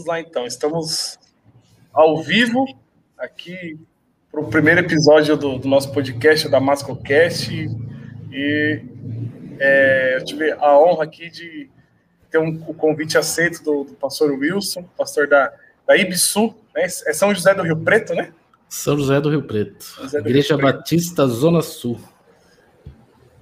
[0.00, 1.18] Vamos lá então, estamos
[1.92, 2.64] ao vivo
[3.18, 3.78] aqui
[4.32, 7.68] para o primeiro episódio do, do, nosso podcast da MascoCast
[8.32, 8.82] e
[9.58, 11.68] é, eu tive a honra aqui de
[12.30, 15.52] ter um, o convite aceito do, do pastor Wilson, pastor da,
[15.86, 16.84] da Ibsu, né?
[16.84, 18.32] é São José do Rio Preto, né?
[18.70, 20.76] São José do Rio Preto, do Igreja Rio Preto.
[20.78, 22.00] Batista Zona Sul.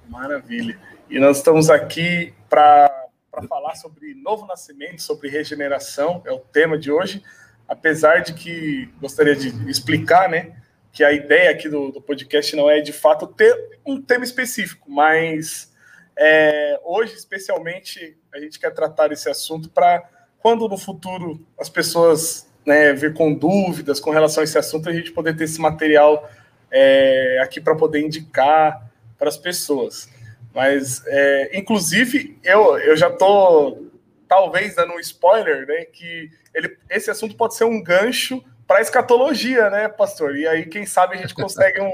[0.09, 0.77] Maravilha.
[1.09, 2.99] E nós estamos aqui para
[3.47, 7.23] falar sobre novo nascimento, sobre regeneração, é o tema de hoje.
[7.67, 10.55] Apesar de que gostaria de explicar, né,
[10.91, 14.89] que a ideia aqui do, do podcast não é de fato ter um tema específico,
[14.89, 15.71] mas
[16.17, 20.03] é, hoje, especialmente, a gente quer tratar esse assunto para
[20.39, 24.93] quando no futuro as pessoas né, vir com dúvidas com relação a esse assunto, a
[24.93, 26.29] gente poder ter esse material
[26.71, 30.09] é, aqui para poder indicar para as pessoas.
[30.53, 33.85] Mas, é, inclusive, eu, eu já tô
[34.27, 35.85] talvez dando um spoiler, né?
[35.85, 40.35] Que ele, esse assunto pode ser um gancho para escatologia, né, pastor?
[40.35, 41.93] E aí, quem sabe, a gente consegue um,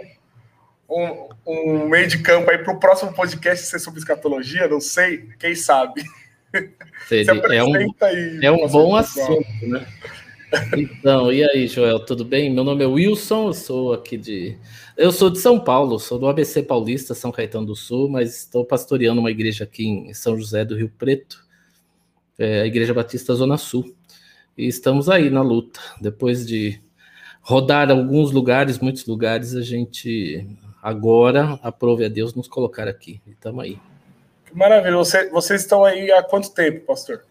[0.89, 5.29] um, um meio de campo aí para o próximo podcast ser sobre escatologia, não sei,
[5.39, 6.03] quem sabe.
[7.51, 9.85] é um, aí, é um bom assunto, né?
[10.77, 12.51] Então, e aí, Joel, tudo bem?
[12.51, 14.57] Meu nome é Wilson, eu sou aqui de.
[14.95, 18.65] Eu sou de São Paulo, sou do ABC Paulista, São Caetano do Sul, mas estou
[18.65, 21.43] pastoreando uma igreja aqui em São José do Rio Preto,
[22.37, 23.95] é a Igreja Batista Zona Sul.
[24.57, 25.79] E estamos aí na luta.
[25.99, 26.81] Depois de
[27.41, 30.47] rodar alguns lugares, muitos lugares, a gente
[30.81, 33.21] agora aprove a Deus nos colocar aqui.
[33.27, 33.79] Estamos aí.
[34.45, 34.95] Que maravilha.
[34.95, 37.23] Você, vocês estão aí há quanto tempo, pastor?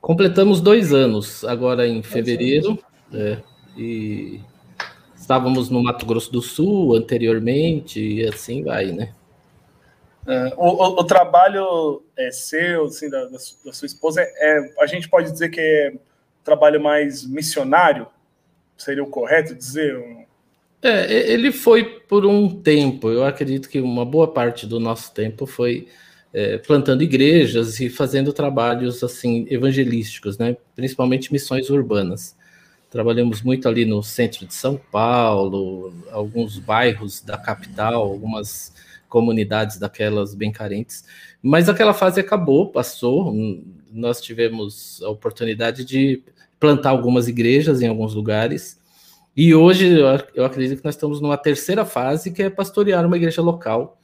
[0.00, 2.78] Completamos dois anos agora em fevereiro,
[3.12, 3.38] é,
[3.76, 4.40] e
[5.14, 9.12] estávamos no Mato Grosso do Sul anteriormente, e assim vai, né?
[10.26, 15.30] É, o, o, trabalho é seu, assim, da, da, sua esposa, é, a gente pode
[15.30, 15.92] dizer que é
[16.44, 18.06] trabalho mais missionário?
[18.76, 20.26] Seria o correto dizer?
[20.82, 23.10] É, ele foi por um tempo.
[23.10, 25.88] Eu acredito que uma boa parte do nosso tempo foi
[26.32, 30.56] é, plantando igrejas e fazendo trabalhos assim evangelísticos, né?
[30.76, 32.36] Principalmente missões urbanas.
[32.88, 38.72] Trabalhamos muito ali no centro de São Paulo, alguns bairros da capital, algumas
[39.08, 41.04] comunidades daquelas bem carentes.
[41.42, 43.34] Mas aquela fase acabou, passou.
[43.92, 46.22] Nós tivemos a oportunidade de
[46.58, 48.78] plantar algumas igrejas em alguns lugares.
[49.36, 49.98] E hoje
[50.34, 53.99] eu acredito que nós estamos numa terceira fase, que é pastorear uma igreja local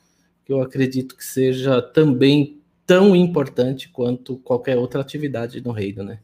[0.46, 6.20] que eu acredito que seja também tão importante quanto qualquer outra atividade no reino, né?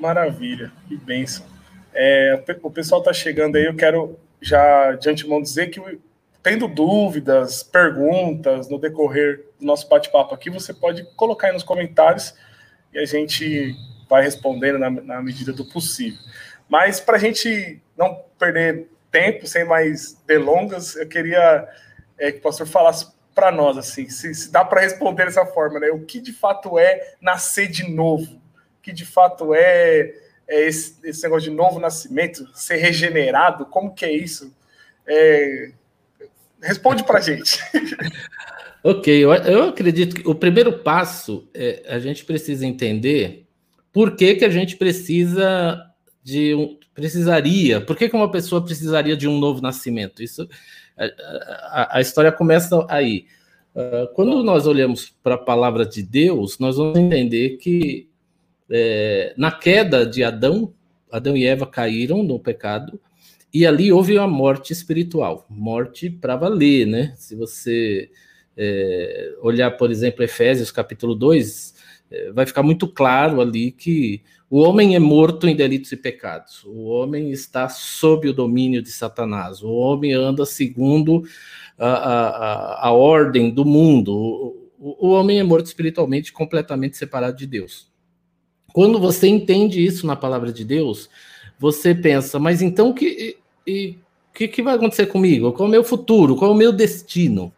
[0.00, 1.44] Maravilha, que bênção.
[1.92, 5.80] É, o pessoal está chegando aí, eu quero já de antemão dizer que
[6.42, 12.34] tendo dúvidas, perguntas no decorrer do nosso bate-papo aqui, você pode colocar aí nos comentários
[12.94, 13.74] e a gente
[14.08, 16.18] vai respondendo na, na medida do possível.
[16.68, 21.68] Mas para a gente não perder tempo, sem mais delongas, eu queria
[22.18, 25.78] é, que o pastor falasse para nós, assim, se, se dá para responder dessa forma,
[25.78, 25.90] né?
[25.90, 28.32] O que de fato é nascer de novo?
[28.78, 30.14] O que de fato é,
[30.48, 33.66] é esse, esse, negócio de novo nascimento, ser regenerado?
[33.66, 34.56] Como que é isso?
[35.06, 35.70] É...
[36.62, 37.60] Responde para gente.
[38.82, 43.46] ok, eu, eu acredito que o primeiro passo é a gente precisa entender
[43.92, 45.78] por que, que a gente precisa
[46.24, 50.22] de um, precisaria, por que, que uma pessoa precisaria de um novo nascimento?
[50.22, 50.48] Isso
[50.98, 53.26] a, a, história começa aí.
[53.74, 58.08] Uh, quando nós olhamos para a palavra de Deus, nós vamos entender que
[58.70, 60.72] é, na queda de Adão,
[61.10, 63.00] Adão e Eva caíram no pecado,
[63.52, 67.14] e ali houve uma morte espiritual, morte para valer, né?
[67.16, 68.10] Se você
[68.56, 71.75] é, olhar, por exemplo, Efésios capítulo 2, é,
[72.34, 76.62] vai ficar muito claro ali que o homem é morto em delitos e pecados.
[76.64, 79.62] O homem está sob o domínio de Satanás.
[79.62, 81.24] O homem anda segundo
[81.76, 84.14] a, a, a ordem do mundo.
[84.78, 87.90] O, o, homem é morto espiritualmente, completamente separado de Deus.
[88.72, 91.08] Quando você entende isso na palavra de Deus,
[91.58, 93.36] você pensa, mas então que,
[93.66, 93.98] e,
[94.36, 95.50] que, que vai acontecer comigo?
[95.52, 96.36] Qual é o meu futuro?
[96.36, 97.52] Qual é o meu destino?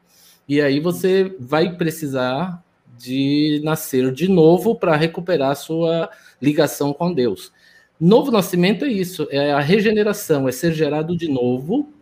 [0.48, 2.64] E aí você vai precisar
[2.98, 6.10] de nascer de novo para recuperar sua
[6.42, 7.52] ligação com Deus.
[8.00, 11.92] Novo nascimento é isso, é a regeneração, é ser gerado de novo,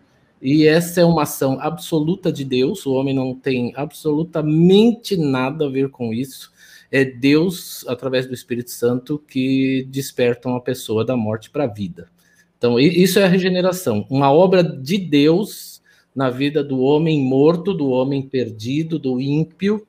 [0.41, 5.71] e essa é uma ação absoluta de Deus, o homem não tem absolutamente nada a
[5.71, 6.53] ver com isso.
[6.93, 12.09] É Deus, através do Espírito Santo, que desperta uma pessoa da morte para a vida.
[12.59, 15.83] Então, isso é a regeneração, uma obra de Deus
[16.15, 19.87] na vida do homem morto, do homem perdido, do ímpio,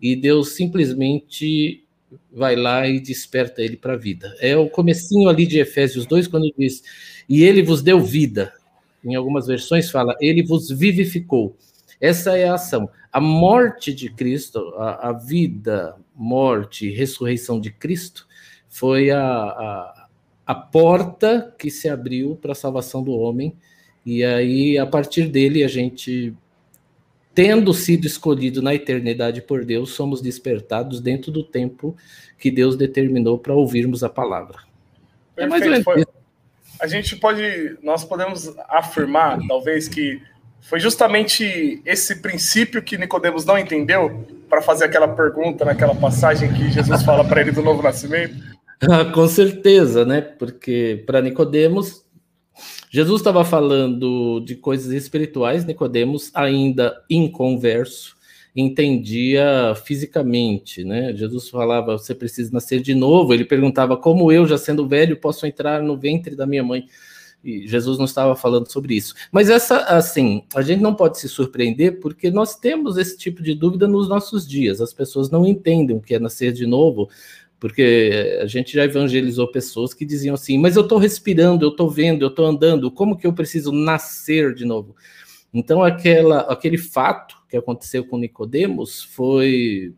[0.00, 1.84] e Deus simplesmente
[2.32, 4.34] vai lá e desperta ele para a vida.
[4.40, 6.82] É o comecinho ali de Efésios 2, quando diz,
[7.28, 8.52] e ele vos deu vida.
[9.04, 11.56] Em algumas versões fala, ele vos vivificou.
[12.00, 12.88] Essa é a ação.
[13.12, 18.26] A morte de Cristo, a, a vida, morte e ressurreição de Cristo
[18.68, 20.08] foi a, a,
[20.46, 23.54] a porta que se abriu para a salvação do homem.
[24.04, 26.34] E aí, a partir dele, a gente
[27.36, 31.94] tendo sido escolhido na eternidade por Deus, somos despertados dentro do tempo
[32.38, 34.60] que Deus determinou para ouvirmos a palavra.
[35.34, 35.36] Perfeito.
[35.36, 36.04] É mais ou menos foi,
[36.80, 40.18] A gente pode, nós podemos afirmar, talvez, que
[40.62, 46.72] foi justamente esse princípio que Nicodemos não entendeu para fazer aquela pergunta naquela passagem que
[46.72, 48.34] Jesus fala para ele do novo nascimento.
[49.12, 50.22] Com certeza, né?
[50.22, 52.02] Porque para Nicodemos
[52.90, 58.16] Jesus estava falando de coisas espirituais, Nicodemos, ainda inconverso,
[58.54, 61.14] entendia fisicamente, né?
[61.14, 63.34] Jesus falava, você precisa nascer de novo.
[63.34, 66.86] Ele perguntava, como eu, já sendo velho, posso entrar no ventre da minha mãe?
[67.44, 69.14] E Jesus não estava falando sobre isso.
[69.30, 73.54] Mas essa, assim, a gente não pode se surpreender porque nós temos esse tipo de
[73.54, 74.80] dúvida nos nossos dias.
[74.80, 77.08] As pessoas não entendem o que é nascer de novo,
[77.58, 81.90] porque a gente já evangelizou pessoas que diziam assim: mas eu estou respirando, eu estou
[81.90, 84.94] vendo, eu estou andando, como que eu preciso nascer de novo?
[85.52, 89.94] Então, aquela, aquele fato que aconteceu com Nicodemos foi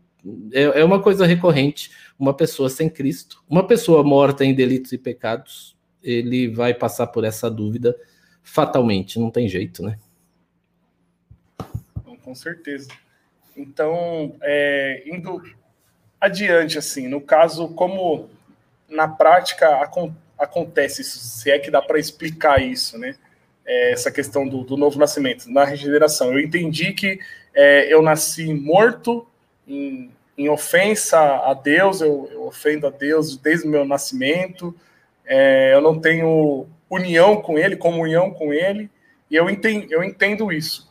[0.51, 1.91] é, é uma coisa recorrente.
[2.17, 7.23] Uma pessoa sem Cristo, uma pessoa morta em delitos e pecados, ele vai passar por
[7.23, 7.95] essa dúvida
[8.41, 9.97] fatalmente, não tem jeito, né?
[12.23, 12.89] Com certeza.
[13.55, 15.41] Então, é, indo
[16.19, 18.29] adiante, assim, no caso, como
[18.89, 23.15] na prática acon acontece isso, se é que dá para explicar isso, né?
[23.65, 26.31] É, essa questão do, do, novo nascimento, na regeneração.
[26.31, 27.19] Eu entendi que
[27.53, 29.27] é, eu nasci morto
[29.67, 34.73] em, em, ofensa a Deus, eu, eu, ofendo a Deus desde o meu nascimento,
[35.25, 38.89] é, eu não tenho união com Ele, comunhão com Ele,
[39.29, 40.89] e eu entendo, eu entendo isso.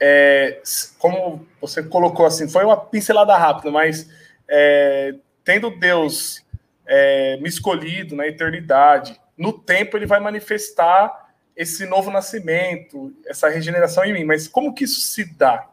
[0.00, 0.60] É,
[0.98, 4.08] como você colocou assim, foi uma pincelada rápida, mas
[4.48, 5.14] é,
[5.44, 6.44] tendo Deus
[6.86, 11.26] é, me escolhido na eternidade, no tempo ele vai manifestar
[11.56, 14.24] esse novo nascimento, essa regeneração em mim.
[14.24, 15.68] Mas como que isso se dá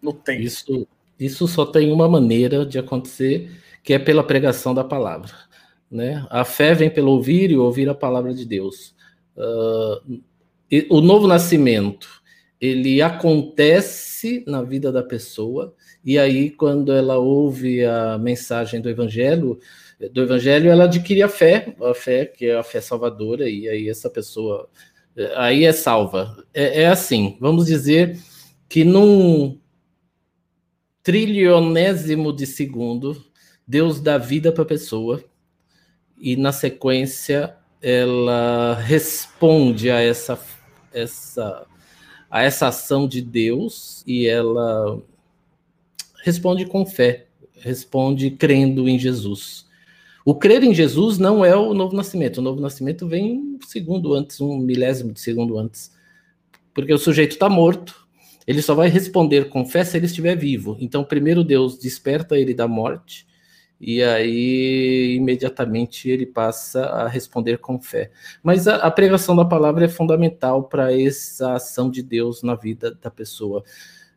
[0.00, 0.42] no tempo?
[0.42, 0.88] Isso,
[1.18, 3.50] isso só tem uma maneira de acontecer,
[3.82, 5.32] que é pela pregação da palavra.
[5.90, 6.26] Né?
[6.30, 8.94] A fé vem pelo ouvir e ouvir a palavra de Deus.
[9.36, 10.22] Uh,
[10.90, 12.22] o novo nascimento
[12.60, 15.74] ele acontece na vida da pessoa
[16.06, 19.58] e aí, quando ela ouve a mensagem do Evangelho,
[20.12, 23.88] do Evangelho, ela adquire a fé, a fé que é a fé salvadora, e aí
[23.88, 24.70] essa pessoa
[25.34, 26.46] aí é salva.
[26.54, 28.16] É, é assim, vamos dizer
[28.68, 29.58] que num
[31.02, 33.20] trilionésimo de segundo,
[33.66, 35.24] Deus dá vida para a pessoa,
[36.16, 40.38] e na sequência ela responde a essa,
[40.92, 41.66] essa,
[42.30, 45.02] a essa ação de Deus e ela
[46.26, 47.26] responde com fé,
[47.60, 49.64] responde crendo em Jesus.
[50.24, 52.38] O crer em Jesus não é o novo nascimento.
[52.38, 55.92] O novo nascimento vem um segundo antes, um milésimo de segundo antes.
[56.74, 57.94] Porque o sujeito está morto,
[58.44, 60.76] ele só vai responder com fé se ele estiver vivo.
[60.80, 63.24] Então, primeiro Deus desperta ele da morte,
[63.80, 68.10] e aí imediatamente ele passa a responder com fé.
[68.42, 72.90] Mas a, a pregação da palavra é fundamental para essa ação de Deus na vida
[73.00, 73.62] da pessoa.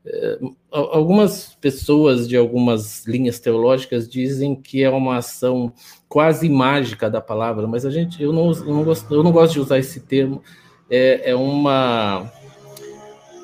[0.05, 0.39] É,
[0.71, 5.73] algumas pessoas de algumas linhas teológicas dizem que é uma ação
[6.07, 9.53] quase mágica da palavra, mas a gente, eu não, eu não, gosto, eu não gosto
[9.53, 10.41] de usar esse termo.
[10.89, 12.31] É, é uma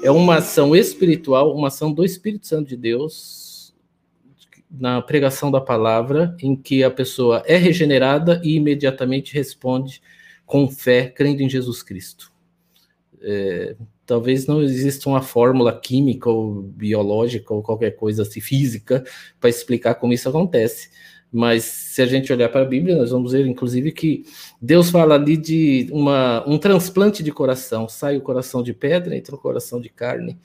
[0.03, 3.73] é uma ação espiritual, uma ação do Espírito Santo de Deus
[4.69, 10.01] na pregação da palavra, em que a pessoa é regenerada e imediatamente responde
[10.45, 12.31] com fé, crendo em Jesus Cristo.
[13.21, 19.03] É, talvez não exista uma fórmula química ou biológica ou qualquer coisa assim, física,
[19.39, 20.89] para explicar como isso acontece.
[21.31, 24.23] Mas se a gente olhar para a Bíblia, nós vamos ver, inclusive, que
[24.61, 27.89] Deus fala ali de uma, um transplante de coração.
[27.89, 30.39] Sai o coração de pedra, entra o coração de carne.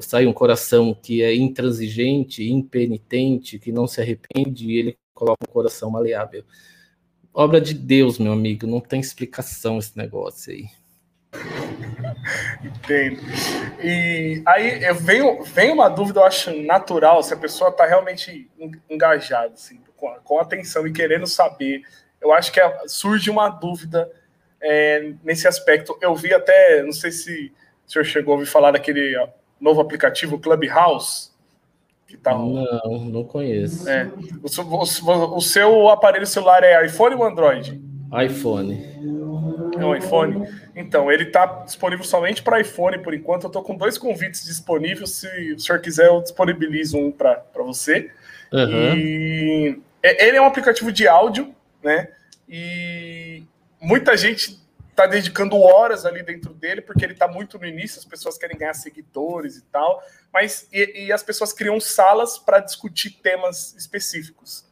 [0.00, 5.52] Sai um coração que é intransigente, impenitente, que não se arrepende, e ele coloca um
[5.52, 6.44] coração maleável.
[7.32, 10.66] Obra de Deus, meu amigo, não tem explicação esse negócio aí.
[12.62, 13.20] Entendo.
[13.82, 18.50] E aí eu venho, vem uma dúvida, eu acho natural, se a pessoa está realmente
[18.88, 21.82] engajada, assim, com, com, atenção e querendo saber.
[22.20, 24.10] Eu acho que é, surge uma dúvida
[24.60, 25.96] é, nesse aspecto.
[26.00, 27.52] Eu vi até, não sei se
[27.86, 29.16] o senhor chegou a ouvir falar daquele
[29.60, 31.30] novo aplicativo Clubhouse,
[32.06, 32.32] Que tá...
[32.32, 33.88] Não, não conheço.
[33.88, 34.10] É.
[34.42, 37.80] O, o, o, seu aparelho celular é iPhone ou Android?
[38.24, 38.74] iPhone.
[39.82, 40.48] É um iPhone?
[40.74, 43.44] Então, ele está disponível somente para iPhone por enquanto.
[43.44, 45.10] Eu estou com dois convites disponíveis.
[45.10, 48.10] Se o senhor quiser, eu disponibilizo um para você.
[48.52, 48.96] Uhum.
[48.96, 52.08] E ele é um aplicativo de áudio, né?
[52.48, 53.44] E
[53.80, 54.60] muita gente
[55.00, 58.58] está dedicando horas ali dentro dele, porque ele está muito no início, as pessoas querem
[58.58, 64.66] ganhar seguidores e tal, mas e, e as pessoas criam salas para discutir temas específicos.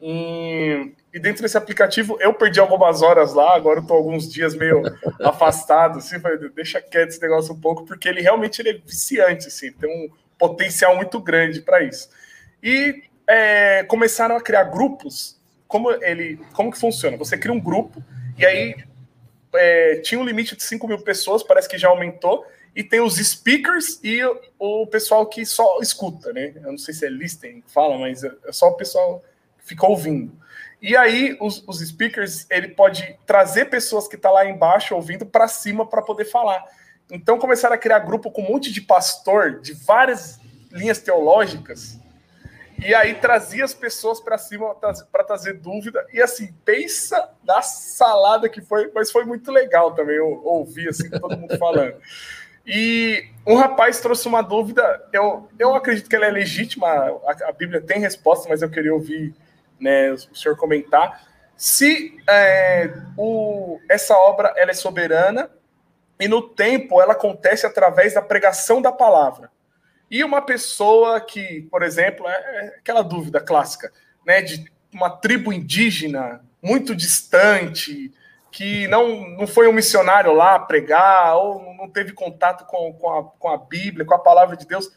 [0.00, 4.54] E, e, dentro desse aplicativo, eu perdi algumas horas lá, agora eu tô alguns dias
[4.54, 4.82] meio
[5.20, 9.48] afastado, assim, falei, deixa quieto esse negócio um pouco, porque ele realmente ele é viciante,
[9.48, 12.08] assim, tem um potencial muito grande para isso.
[12.62, 15.38] E é, começaram a criar grupos,
[15.68, 17.16] como ele, como que funciona?
[17.18, 18.02] Você cria um grupo,
[18.38, 18.74] e aí
[19.54, 23.16] é, tinha um limite de 5 mil pessoas, parece que já aumentou, e tem os
[23.16, 24.20] speakers e
[24.58, 26.54] o pessoal que só escuta, né?
[26.56, 29.22] Eu não sei se é listening fala, mas é só o pessoal
[29.58, 30.32] que fica ouvindo.
[30.82, 35.24] E aí os, os speakers, ele pode trazer pessoas que estão tá lá embaixo ouvindo
[35.24, 36.64] para cima para poder falar.
[37.10, 40.40] Então começaram a criar grupo com um monte de pastor de várias
[40.72, 42.02] linhas teológicas
[42.84, 46.04] e aí trazia as pessoas para cima para trazer dúvida.
[46.12, 51.08] E assim, pensa da salada que foi, mas foi muito legal também eu, ouvir assim,
[51.08, 51.94] todo mundo falando.
[52.66, 57.52] E um rapaz trouxe uma dúvida, eu, eu acredito que ela é legítima, a, a
[57.52, 59.32] Bíblia tem resposta, mas eu queria ouvir
[59.82, 61.26] né, o senhor comentar.
[61.56, 65.50] Se é, o, essa obra ela é soberana
[66.18, 69.50] e no tempo ela acontece através da pregação da palavra.
[70.10, 73.92] E uma pessoa que, por exemplo, é, é aquela dúvida clássica,
[74.24, 78.12] né, de uma tribo indígena muito distante,
[78.50, 83.24] que não, não foi um missionário lá pregar, ou não teve contato com, com, a,
[83.24, 84.92] com a Bíblia, com a palavra de Deus,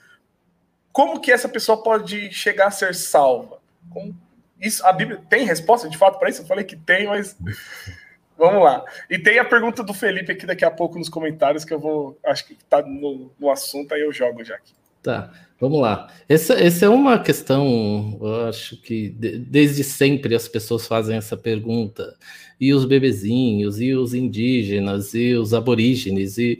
[0.92, 3.60] como que essa pessoa pode chegar a ser salva?
[3.89, 4.15] Como,
[4.60, 6.42] isso, a Bíblia tem resposta de fato para isso?
[6.42, 7.38] Eu falei que tem, mas
[8.38, 8.84] vamos lá.
[9.10, 12.18] E tem a pergunta do Felipe aqui daqui a pouco nos comentários, que eu vou,
[12.26, 14.74] acho que está no, no assunto, aí eu jogo já aqui.
[15.06, 16.12] Tá, vamos lá.
[16.28, 21.38] Essa, essa é uma questão, eu acho que de, desde sempre as pessoas fazem essa
[21.38, 22.16] pergunta.
[22.60, 26.58] E os bebezinhos, e os indígenas, e os aborígenes, e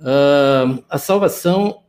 [0.00, 1.84] uh, a salvação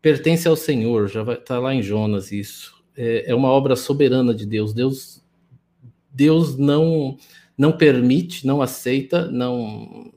[0.00, 2.73] pertence ao Senhor, já vai estar tá lá em Jonas isso.
[2.96, 4.72] É, é uma obra soberana de Deus.
[4.72, 5.22] Deus,
[6.10, 7.16] Deus não
[7.56, 10.10] não permite, não aceita, não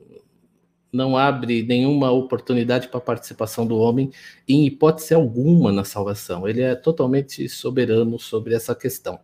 [0.92, 4.10] não abre nenhuma oportunidade para a participação do homem
[4.48, 6.48] em hipótese alguma na salvação.
[6.48, 9.20] Ele é totalmente soberano sobre essa questão.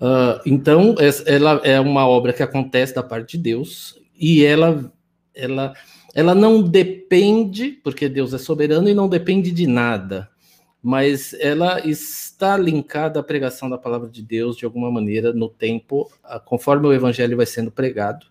[0.00, 0.94] Uh, então,
[1.26, 4.90] ela é uma obra que acontece da parte de Deus e ela,
[5.34, 5.74] ela,
[6.14, 10.30] ela não depende, porque Deus é soberano e não depende de nada,
[10.88, 16.10] mas ela está linkada à pregação da palavra de Deus de alguma maneira no tempo,
[16.46, 18.26] conforme o evangelho vai sendo pregado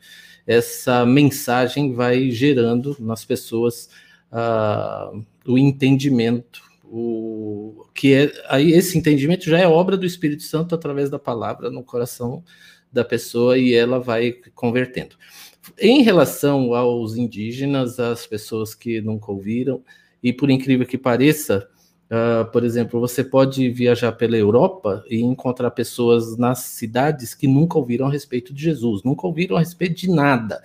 [0.47, 3.89] essa mensagem vai gerando nas pessoas
[4.31, 10.73] uh, o entendimento, o que é aí esse entendimento já é obra do Espírito Santo
[10.73, 12.41] através da palavra no coração
[12.89, 15.17] da pessoa e ela vai convertendo.
[15.77, 19.83] Em relação aos indígenas, as pessoas que nunca ouviram,
[20.23, 21.67] e por incrível que pareça,
[22.09, 27.77] Uh, por exemplo, você pode viajar pela Europa e encontrar pessoas nas cidades que nunca
[27.77, 30.61] ouviram a respeito de Jesus, nunca ouviram a respeito de nada.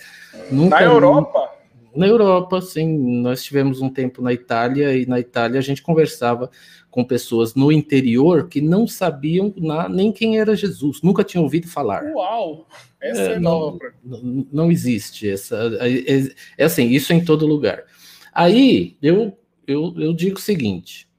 [0.53, 1.51] Nunca, na Europa?
[1.97, 3.21] Na Europa, sim.
[3.21, 6.49] Nós tivemos um tempo na Itália e na Itália a gente conversava
[6.89, 11.67] com pessoas no interior que não sabiam na, nem quem era Jesus, nunca tinham ouvido
[11.67, 12.05] falar.
[12.05, 12.69] Uau!
[13.01, 13.79] Essa é, é nova.
[14.05, 15.57] Não, não existe essa.
[15.81, 17.83] É, é, é assim, isso em todo lugar.
[18.33, 21.11] Aí eu, eu, eu digo o seguinte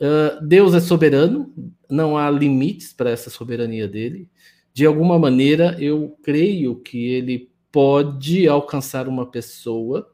[0.00, 1.52] Uh, Deus é soberano,
[1.90, 4.28] não há limites para essa soberania dele.
[4.72, 10.12] De alguma maneira, eu creio que ele pode alcançar uma pessoa,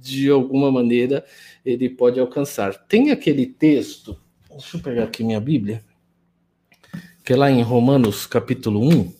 [0.00, 1.24] de alguma maneira,
[1.64, 2.86] ele pode alcançar.
[2.86, 4.16] Tem aquele texto,
[4.48, 5.84] deixa eu pegar aqui minha Bíblia,
[7.24, 9.12] que é lá em Romanos capítulo 1,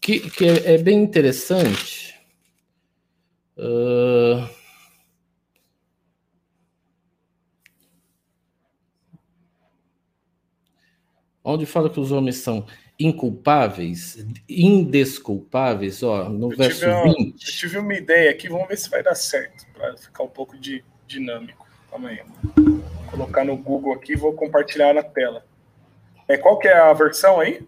[0.00, 2.14] que, que é, é bem interessante.
[3.56, 4.48] Uh,
[11.44, 12.66] onde fala que os homens são
[12.98, 17.44] inculpáveis, indesculpáveis, ó, no eu verso tive 20.
[17.44, 20.56] eu tive uma ideia aqui, vamos ver se vai dar certo, para ficar um pouco
[20.56, 21.66] de dinâmico.
[21.90, 22.20] Calma aí.
[22.56, 25.44] Vou colocar no Google aqui e vou compartilhar na tela.
[26.26, 27.66] É, qual que é a versão aí?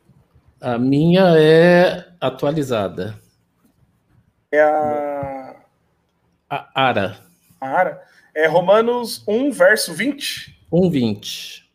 [0.60, 3.20] A minha é atualizada.
[4.50, 5.56] É a...
[6.48, 7.18] A ARA.
[7.60, 8.02] A ARA?
[8.34, 10.56] É Romanos 1, verso 20.
[10.72, 11.65] 1, 20.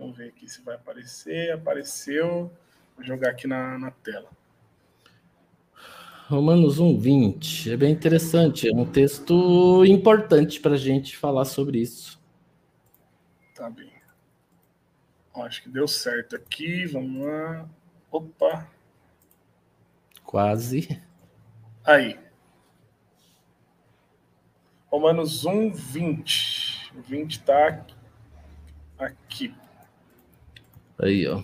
[0.00, 1.52] Vamos ver aqui se vai aparecer.
[1.52, 2.50] Apareceu.
[2.96, 4.30] Vou jogar aqui na, na tela.
[6.26, 7.72] Romanos 1, 20.
[7.72, 8.66] É bem interessante.
[8.66, 12.18] É um texto importante para a gente falar sobre isso.
[13.54, 13.92] Tá bem.
[15.34, 16.86] Acho que deu certo aqui.
[16.86, 17.68] Vamos lá.
[18.10, 18.66] Opa.
[20.24, 20.98] Quase.
[21.84, 22.18] Aí.
[24.86, 26.92] Romanos 1, 20.
[26.96, 27.84] O 20 está
[28.98, 29.54] aqui.
[31.02, 31.42] Aí, ó.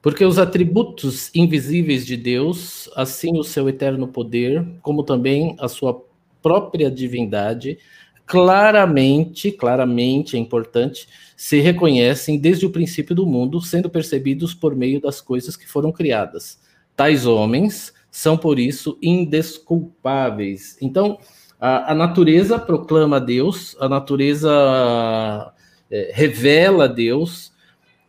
[0.00, 6.04] Porque os atributos invisíveis de Deus, assim o seu eterno poder, como também a sua
[6.42, 7.78] própria divindade,
[8.26, 15.00] claramente, claramente é importante, se reconhecem desde o princípio do mundo, sendo percebidos por meio
[15.00, 16.58] das coisas que foram criadas.
[16.96, 20.76] Tais homens são, por isso, indesculpáveis.
[20.80, 21.18] Então,
[21.60, 25.52] a, a natureza proclama Deus, a natureza
[25.90, 27.51] é, revela Deus,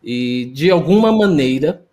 [0.03, 1.85] e de alguma maneira,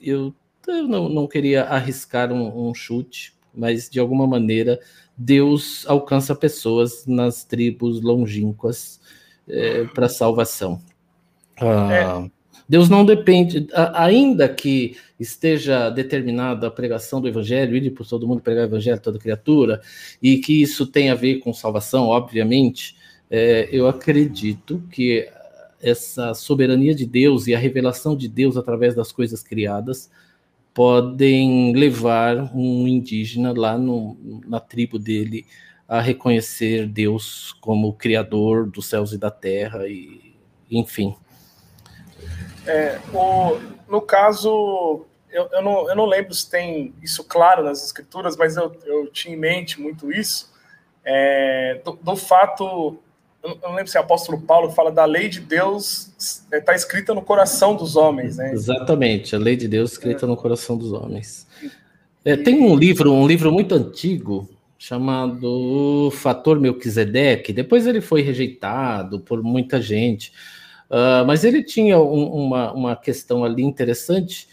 [0.00, 0.34] eu,
[0.68, 4.78] eu não, não, queria arriscar um, um chute, mas de alguma maneira,
[5.16, 9.00] Deus alcança pessoas nas tribos longínquas
[9.48, 10.80] é, para salvação.
[11.58, 12.30] Ah, é.
[12.68, 18.40] Deus não depende, ainda que esteja determinada a pregação do evangelho, ir por todo mundo
[18.40, 19.80] pregar o evangelho, toda criatura,
[20.22, 22.96] e que isso tem a ver com salvação, obviamente,
[23.30, 25.28] é, eu acredito que
[25.84, 30.10] essa soberania de Deus e a revelação de Deus através das coisas criadas
[30.72, 34.16] podem levar um indígena lá no,
[34.46, 35.46] na tribo dele
[35.86, 40.34] a reconhecer Deus como criador dos céus e da terra e
[40.70, 41.14] enfim.
[42.66, 47.84] É, o, no caso, eu, eu, não, eu não lembro se tem isso claro nas
[47.84, 50.52] escrituras, mas eu, eu tinha em mente muito isso,
[51.04, 52.98] é, do, do, fato,
[53.44, 56.10] eu não lembro se é o apóstolo Paulo fala da lei de Deus
[56.50, 58.52] está é, escrita no coração dos homens, né?
[58.52, 60.28] Exatamente, a lei de Deus escrita é.
[60.28, 61.46] no coração dos homens.
[62.24, 69.20] É, tem um livro, um livro muito antigo, chamado Fator Melquisedeque, depois ele foi rejeitado
[69.20, 70.32] por muita gente,
[70.90, 74.46] Uh, mas ele tinha um, uma, uma questão ali interessante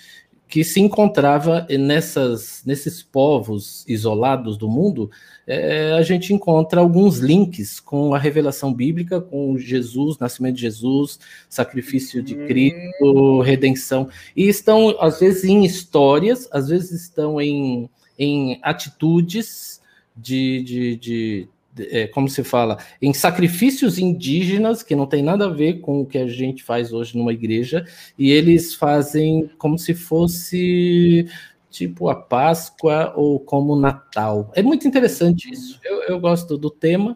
[0.51, 5.09] que se encontrava nessas, nesses povos isolados do mundo,
[5.47, 11.17] é, a gente encontra alguns links com a revelação bíblica, com Jesus, nascimento de Jesus,
[11.47, 13.39] sacrifício de Cristo, hum.
[13.39, 14.09] redenção.
[14.35, 19.79] E estão, às vezes, em histórias, às vezes estão em, em atitudes
[20.17, 25.49] de, de, de é, como se fala, em sacrifícios indígenas, que não tem nada a
[25.49, 27.85] ver com o que a gente faz hoje numa igreja,
[28.17, 31.27] e eles fazem como se fosse
[31.69, 34.51] tipo a Páscoa ou como Natal.
[34.53, 35.79] É muito interessante isso.
[35.83, 37.15] Eu, eu gosto do tema,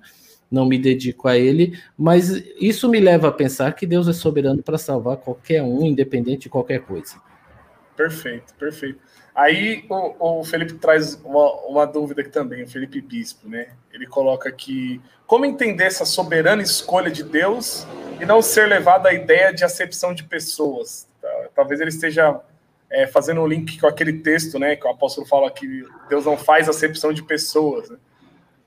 [0.49, 4.63] não me dedico a ele, mas isso me leva a pensar que Deus é soberano
[4.63, 7.15] para salvar qualquer um, independente de qualquer coisa.
[7.95, 8.99] Perfeito, perfeito.
[9.35, 13.67] Aí o, o Felipe traz uma, uma, dúvida aqui também, o Felipe Bispo, né?
[13.91, 17.85] Ele coloca aqui como entender essa soberana escolha de Deus
[18.21, 21.09] e não ser levado à ideia de acepção de pessoas.
[21.21, 21.49] Tá?
[21.53, 22.39] Talvez ele esteja
[22.89, 24.77] é, fazendo um link com aquele texto, né?
[24.77, 27.89] Que o apóstolo fala que Deus não faz acepção de pessoas.
[27.89, 27.97] Né?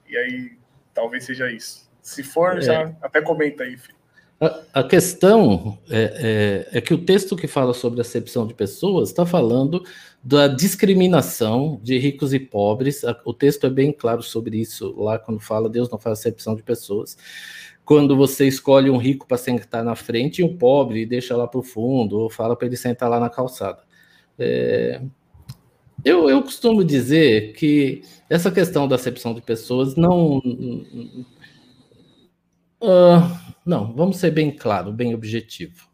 [0.06, 0.58] E aí
[0.92, 1.88] talvez seja isso.
[2.02, 2.60] Se for, é.
[2.60, 3.97] já até comenta aí, filho.
[4.40, 9.08] A, a questão é, é, é, que o texto que fala sobre acepção de pessoas
[9.08, 9.82] está falando
[10.22, 13.02] da discriminação de ricos e pobres.
[13.24, 16.62] O texto é bem claro sobre isso lá quando fala Deus não faz acepção de
[16.62, 17.16] pessoas.
[17.84, 21.58] Quando você escolhe um rico para sentar na frente e um pobre deixa lá para
[21.58, 23.82] o fundo, ou fala para ele sentar lá na calçada.
[24.38, 25.00] É,
[26.04, 30.40] eu, eu costumo dizer que essa questão da acepção de pessoas não.
[32.80, 35.88] Uh, não, vamos ser bem claro, bem objetivo.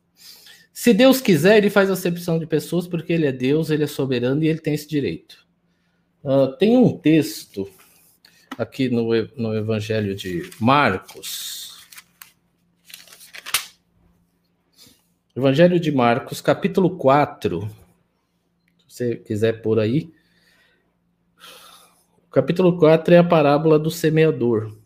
[0.72, 4.42] Se Deus quiser, ele faz acepção de pessoas porque ele é Deus, ele é soberano
[4.42, 5.46] e ele tem esse direito.
[6.22, 7.70] Uh, tem um texto
[8.58, 11.86] aqui no, no Evangelho de Marcos.
[15.36, 17.68] Evangelho de Marcos, capítulo 4.
[18.86, 20.12] Se você quiser por aí.
[22.26, 24.83] O capítulo 4 é a parábola do semeador.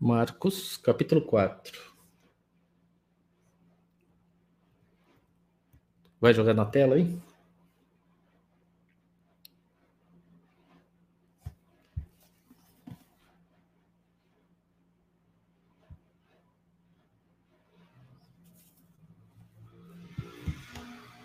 [0.00, 1.78] Marcos, capítulo 4.
[6.18, 7.18] Vai jogar na tela aí?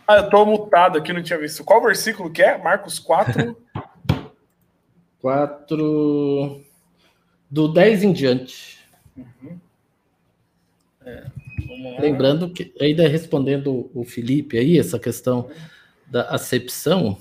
[0.07, 1.63] Ah, eu tô mutado aqui, não tinha visto.
[1.63, 2.57] Qual versículo que é?
[2.57, 3.57] Marcos 4.
[5.19, 6.61] 4.
[7.49, 8.79] Do 10 em diante.
[9.15, 9.60] Uhum.
[11.05, 11.25] É,
[11.99, 15.49] Lembrando que, ainda respondendo o Felipe aí, essa questão
[16.08, 17.17] da acepção,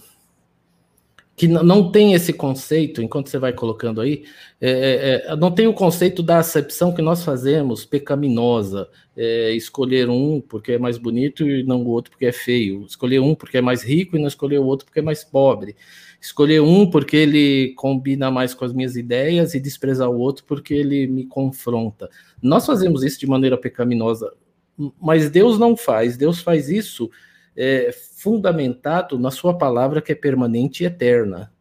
[1.37, 4.25] que não tem esse conceito, enquanto você vai colocando aí,
[4.61, 10.09] é, é, é, não tem o conceito da acepção que nós fazemos pecaminosa, é, escolher
[10.09, 13.59] um porque é mais bonito e não o outro porque é feio, escolher um porque
[13.59, 15.75] é mais rico e não escolher o outro porque é mais pobre,
[16.25, 20.73] escolher um porque ele combina mais com as minhas ideias e desprezar o outro porque
[20.73, 22.09] ele me confronta.
[22.41, 24.33] Nós fazemos isso de maneira pecaminosa,
[24.99, 27.11] mas Deus não faz, Deus faz isso
[27.55, 31.53] é, fundamentado na sua palavra que é permanente e eterna.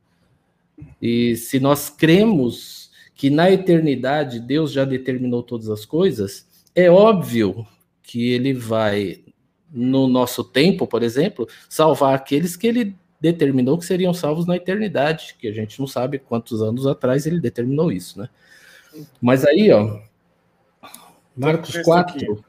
[1.02, 7.68] E se nós cremos que na eternidade Deus já determinou todas as coisas, é óbvio
[8.02, 9.26] que ele vai,
[9.70, 15.38] no nosso tempo, por exemplo, salvar aqueles que ele determinou que seriam salvos na eternidade,
[15.40, 18.28] que a gente não sabe quantos anos atrás ele determinou isso, né?
[19.22, 20.02] Mas aí, ó,
[21.34, 22.44] Marcos 4,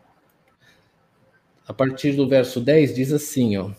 [1.68, 3.70] a partir do verso 10, diz assim, ó.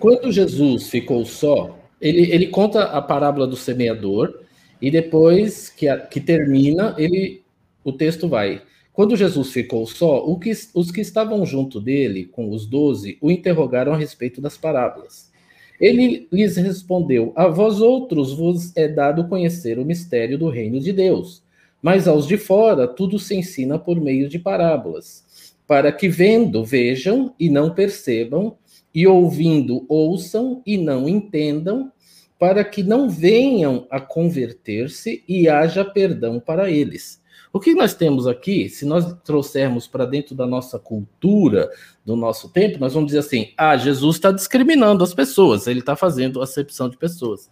[0.00, 4.40] Quando Jesus ficou só, ele, ele conta a parábola do semeador,
[4.82, 7.44] e depois que, a, que termina, ele
[7.84, 8.60] o texto vai.
[8.96, 13.92] Quando Jesus ficou só, que, os que estavam junto dele, com os doze, o interrogaram
[13.92, 15.30] a respeito das parábolas.
[15.78, 20.94] Ele lhes respondeu: A vós outros vos é dado conhecer o mistério do reino de
[20.94, 21.42] Deus,
[21.82, 27.34] mas aos de fora tudo se ensina por meio de parábolas, para que vendo vejam
[27.38, 28.56] e não percebam,
[28.94, 31.92] e ouvindo ouçam e não entendam,
[32.38, 37.20] para que não venham a converter-se e haja perdão para eles.
[37.56, 41.70] O que nós temos aqui, se nós trouxermos para dentro da nossa cultura,
[42.04, 45.96] do nosso tempo, nós vamos dizer assim: ah, Jesus está discriminando as pessoas, ele está
[45.96, 47.50] fazendo acepção de pessoas.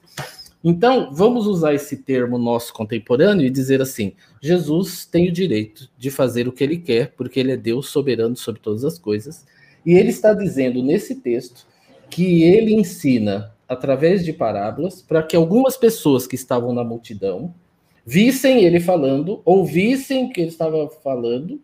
[0.62, 4.12] Então, vamos usar esse termo nosso contemporâneo e dizer assim:
[4.42, 8.36] Jesus tem o direito de fazer o que ele quer, porque ele é Deus soberano
[8.36, 9.46] sobre todas as coisas.
[9.86, 11.66] E ele está dizendo nesse texto
[12.10, 17.54] que ele ensina através de parábolas para que algumas pessoas que estavam na multidão
[18.04, 21.60] vissem ele falando, ouvissem o que ele estava falando,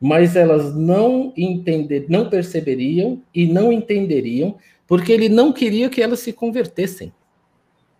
[0.00, 6.20] mas elas não entender, não perceberiam e não entenderiam, porque ele não queria que elas
[6.20, 7.12] se convertessem.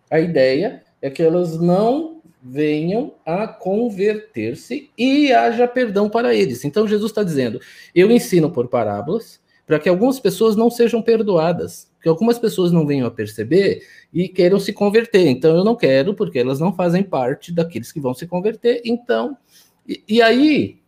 [0.09, 6.63] A ideia é que elas não venham a converter-se e haja perdão para eles.
[6.63, 7.59] Então Jesus está dizendo:
[7.93, 12.87] eu ensino por parábolas para que algumas pessoas não sejam perdoadas, que algumas pessoas não
[12.87, 13.81] venham a perceber
[14.13, 15.27] e queiram se converter.
[15.27, 18.81] Então eu não quero, porque elas não fazem parte daqueles que vão se converter.
[18.85, 19.37] Então,
[19.85, 20.79] e, e aí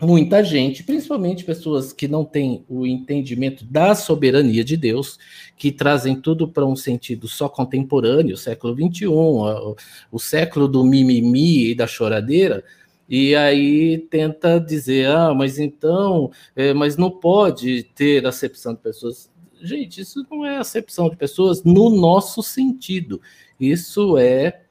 [0.00, 5.18] muita gente, principalmente pessoas que não têm o entendimento da soberania de Deus,
[5.56, 9.74] que trazem tudo para um sentido só contemporâneo, século XXI, o,
[10.12, 12.62] o século do mimimi e da choradeira,
[13.08, 19.30] e aí tenta dizer, ah, mas então, é, mas não pode ter acepção de pessoas.
[19.62, 23.20] Gente, isso não é acepção de pessoas no nosso sentido.
[23.58, 24.62] Isso é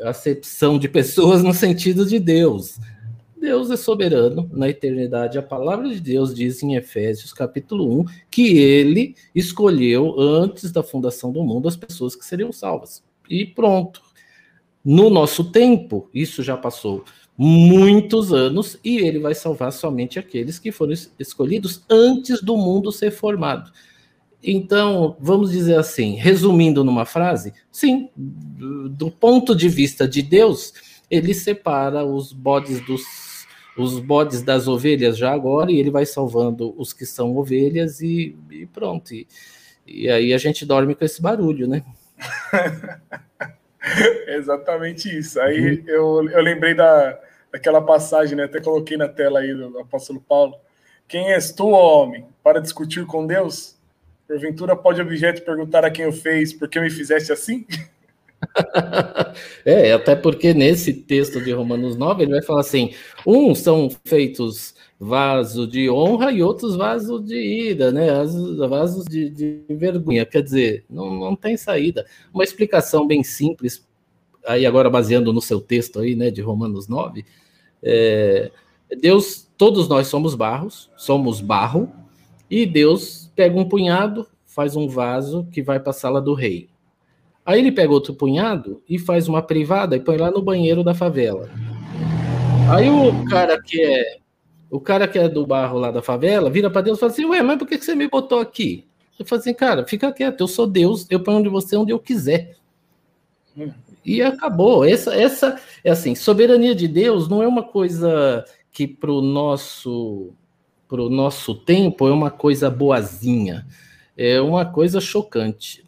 [0.00, 2.78] acepção de pessoas no sentido de Deus.
[3.38, 5.36] Deus é soberano na eternidade.
[5.36, 11.30] A palavra de Deus diz em Efésios capítulo 1 que ele escolheu antes da fundação
[11.30, 13.02] do mundo as pessoas que seriam salvas.
[13.28, 14.00] E pronto.
[14.84, 17.04] No nosso tempo, isso já passou
[17.36, 23.10] muitos anos e ele vai salvar somente aqueles que foram escolhidos antes do mundo ser
[23.10, 23.72] formado.
[24.42, 30.72] Então, vamos dizer assim, resumindo numa frase, sim, do ponto de vista de Deus,
[31.08, 33.02] ele separa os bodes dos
[33.76, 38.36] os bodes das ovelhas já agora, e ele vai salvando os que são ovelhas e,
[38.50, 39.14] e pronto.
[39.14, 39.26] E,
[39.86, 41.82] e, aí a gente dorme com esse barulho, né?
[44.28, 45.40] Exatamente isso.
[45.40, 45.84] Aí uhum.
[45.86, 47.18] eu, eu lembrei da,
[47.52, 48.44] daquela passagem, né?
[48.44, 50.54] Até coloquei na tela aí do apóstolo Paulo.
[51.08, 53.76] Quem és tu, homem, para discutir com Deus?
[54.26, 57.66] Porventura pode objeto perguntar a quem o fez, por que me fizeste assim?
[59.64, 62.94] é, até porque nesse texto de Romanos 9 ele vai falar assim:
[63.26, 68.06] uns são feitos vaso de honra e outros vasos de ira, né?
[68.68, 70.24] Vasos de, de vergonha.
[70.24, 72.06] Quer dizer, não, não tem saída.
[72.32, 73.84] Uma explicação bem simples,
[74.46, 77.24] aí agora baseando no seu texto aí, né, de Romanos 9,
[77.82, 78.52] é,
[79.00, 81.90] Deus, todos nós somos barros, somos barro,
[82.48, 86.68] e Deus pega um punhado, faz um vaso que vai para a sala do rei.
[87.44, 90.94] Aí ele pega outro punhado e faz uma privada e põe lá no banheiro da
[90.94, 91.50] favela.
[92.70, 94.21] Aí o cara que é
[94.72, 97.26] O cara que é do barro lá da favela vira para Deus e fala assim:
[97.26, 98.86] Ué, mas por que você me botou aqui?
[99.18, 101.98] Eu falo assim, cara, fica quieto, eu sou Deus, eu ponho onde você onde eu
[101.98, 102.56] quiser.
[103.54, 103.70] Hum.
[104.02, 104.82] E acabou.
[104.82, 110.32] Essa, essa é assim, soberania de Deus não é uma coisa que para o nosso
[110.88, 113.66] pro nosso tempo é uma coisa boazinha,
[114.16, 115.84] é uma coisa chocante.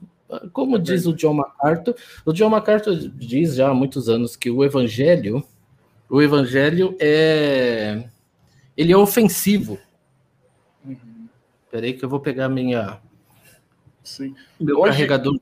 [0.52, 1.94] Como é diz o John MacArthur,
[2.26, 5.42] o John MacArthur diz já há muitos anos que o evangelho,
[6.10, 8.04] o evangelho é
[8.76, 9.78] ele é ofensivo.
[10.84, 11.28] Uhum.
[11.70, 13.00] Peraí que eu vou pegar minha
[14.02, 14.34] Sim.
[14.60, 14.92] meu Hoje...
[14.92, 15.40] carregador.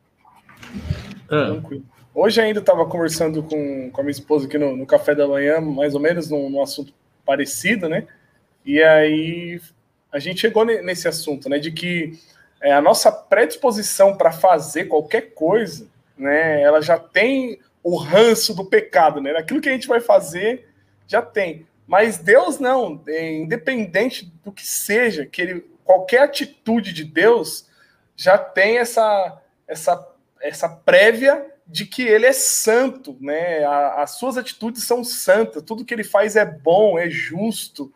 [1.30, 1.60] Ah.
[2.14, 5.60] Hoje ainda estava conversando com, com a minha esposa aqui no, no café da manhã,
[5.60, 6.92] mais ou menos num, num assunto
[7.24, 8.06] parecido, né?
[8.64, 9.60] E aí
[10.10, 11.58] a gente chegou nesse assunto, né?
[11.58, 12.18] De que
[12.60, 16.62] é, a nossa predisposição para fazer qualquer coisa, né?
[16.62, 19.30] Ela já tem o ranço do pecado, né?
[19.32, 20.68] Aquilo que a gente vai fazer
[21.06, 21.66] já tem.
[21.92, 27.68] Mas Deus não, é, independente do que seja, que ele, qualquer atitude de Deus
[28.16, 30.08] já tem essa essa
[30.40, 33.62] essa prévia de que ele é santo, né?
[33.64, 37.92] A, as suas atitudes são santas, tudo que ele faz é bom, é justo,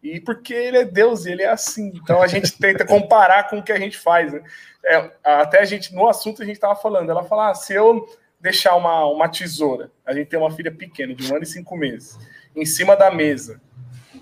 [0.00, 1.90] e porque ele é Deus e ele é assim.
[1.96, 4.32] Então a gente tenta comparar com o que a gente faz.
[4.32, 4.44] Né?
[4.84, 7.10] É, até a gente, no assunto, a gente estava falando.
[7.10, 8.08] Ela fala: ah, se eu
[8.40, 11.76] deixar uma, uma tesoura, a gente tem uma filha pequena, de um ano e cinco
[11.76, 12.18] meses,
[12.56, 13.60] em cima da mesa,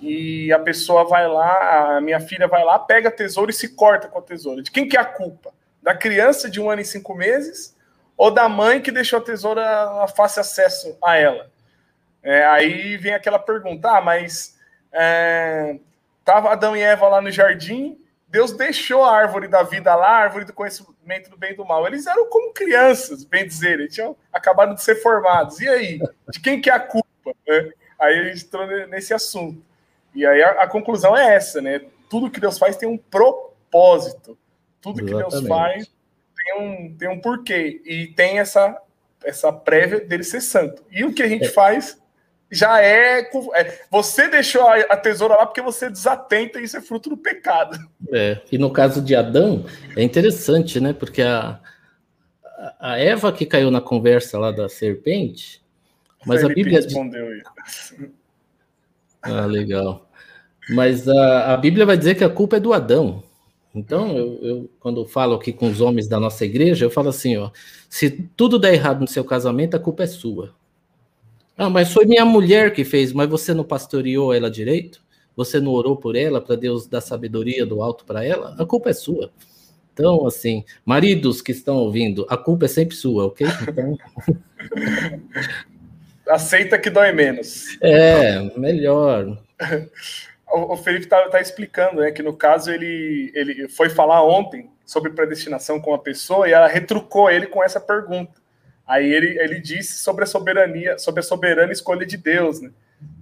[0.01, 3.71] e a pessoa vai lá, a minha filha vai lá, pega a tesoura e se
[3.71, 4.63] corta com a tesoura.
[4.63, 5.53] De quem que é a culpa?
[5.83, 7.77] Da criança de um ano e cinco meses
[8.17, 9.65] ou da mãe que deixou a tesoura
[10.03, 11.51] a fácil acesso a ela?
[12.23, 14.59] É, aí vem aquela pergunta: ah, mas
[14.93, 15.79] é,
[16.25, 20.19] tava Adão e Eva lá no jardim, Deus deixou a árvore da vida lá, a
[20.19, 21.87] árvore do conhecimento do bem e do mal.
[21.87, 25.61] Eles eram como crianças, bem dizer, eles tinham acabado de ser formados.
[25.61, 26.01] E aí?
[26.31, 27.09] De quem que é a culpa?
[27.49, 29.63] É, aí a gente entrou nesse assunto.
[30.15, 31.81] E aí a, a, conclusão é essa, né?
[32.11, 34.37] Tudo que Deus faz tem um propósito.
[34.81, 35.25] Tudo Exatamente.
[35.25, 35.91] que Deus faz
[36.37, 37.81] tem um, tem um porquê.
[37.85, 38.81] E tem essa,
[39.25, 40.83] essa prévia dele ser santo.
[40.91, 41.51] E o que a gente é.
[41.51, 42.01] faz
[42.51, 43.21] já é,
[43.55, 47.79] é, Você deixou a, tesoura lá porque você desatenta e isso é fruto do pecado.
[48.13, 50.93] É, e no caso de Adão, é interessante, né?
[50.93, 51.61] Porque a,
[52.81, 55.63] a Eva que caiu na conversa lá da serpente,
[56.25, 56.81] mas Felipe a Bíblia.
[56.81, 58.11] respondeu isso.
[59.23, 60.09] Ah, legal.
[60.71, 63.23] Mas a, a Bíblia vai dizer que a culpa é do Adão.
[63.75, 67.37] Então, eu, eu, quando falo aqui com os homens da nossa igreja, eu falo assim:
[67.37, 67.51] ó,
[67.89, 70.55] se tudo der errado no seu casamento, a culpa é sua.
[71.59, 75.03] Ah, mas foi minha mulher que fez, mas você não pastoreou ela direito?
[75.35, 78.55] Você não orou por ela para Deus dar sabedoria do alto para ela?
[78.57, 79.33] A culpa é sua.
[79.93, 83.45] Então, assim, maridos que estão ouvindo, a culpa é sempre sua, ok?
[83.69, 83.99] Então...
[86.29, 87.77] Aceita que dói menos.
[87.81, 89.37] É, melhor.
[90.47, 95.11] o, Felipe está tá explicando, né, que no caso ele, ele foi falar ontem sobre
[95.11, 98.41] predestinação com a pessoa e ela retrucou ele com essa pergunta.
[98.89, 102.71] Aí ele, ele disse sobre a soberania, sobre a soberana escolha de Deus, né?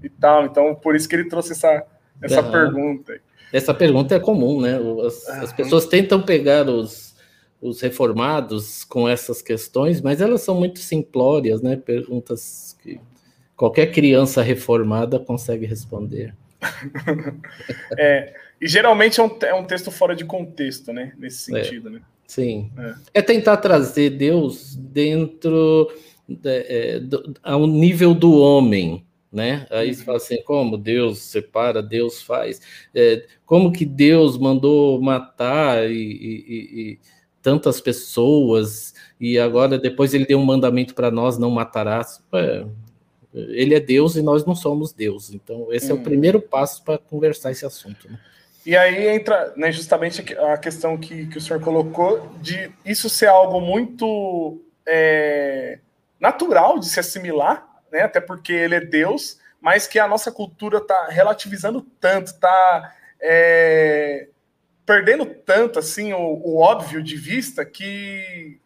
[0.00, 0.46] E tal.
[0.46, 1.84] Então, por isso que ele trouxe essa,
[2.22, 2.52] essa uhum.
[2.52, 3.20] pergunta.
[3.52, 4.76] Essa pergunta é comum, né?
[4.76, 5.42] As, uhum.
[5.42, 7.16] as pessoas tentam pegar os,
[7.60, 11.76] os reformados com essas questões, mas elas são muito simplórias, né?
[11.76, 13.00] Perguntas que
[13.56, 16.32] qualquer criança reformada consegue responder.
[17.98, 21.12] é, e geralmente é um, é um texto fora de contexto, né?
[21.18, 22.00] Nesse é, sentido, é, né?
[22.26, 22.70] Sim.
[22.76, 23.20] É.
[23.20, 23.22] é.
[23.22, 25.90] tentar trazer Deus dentro
[26.44, 29.66] é, do, ao nível do homem, né?
[29.70, 32.60] Aí você fala assim, como Deus separa, Deus faz,
[32.94, 36.98] é, como que Deus mandou matar e, e, e,
[37.42, 42.20] tantas pessoas e agora depois ele deu um mandamento para nós não matarás.
[42.34, 42.66] É,
[43.32, 45.32] ele é Deus e nós não somos Deus.
[45.32, 45.96] Então, esse hum.
[45.96, 46.02] é o hum.
[46.02, 48.10] primeiro passo para conversar esse assunto.
[48.10, 48.18] Né?
[48.66, 53.26] E aí entra né, justamente a questão que, que o senhor colocou de isso ser
[53.26, 55.78] algo muito é,
[56.18, 60.78] natural de se assimilar, né, até porque ele é Deus, mas que a nossa cultura
[60.78, 64.26] está relativizando tanto, está é,
[64.84, 68.60] perdendo tanto assim o, o, óbvio de vista que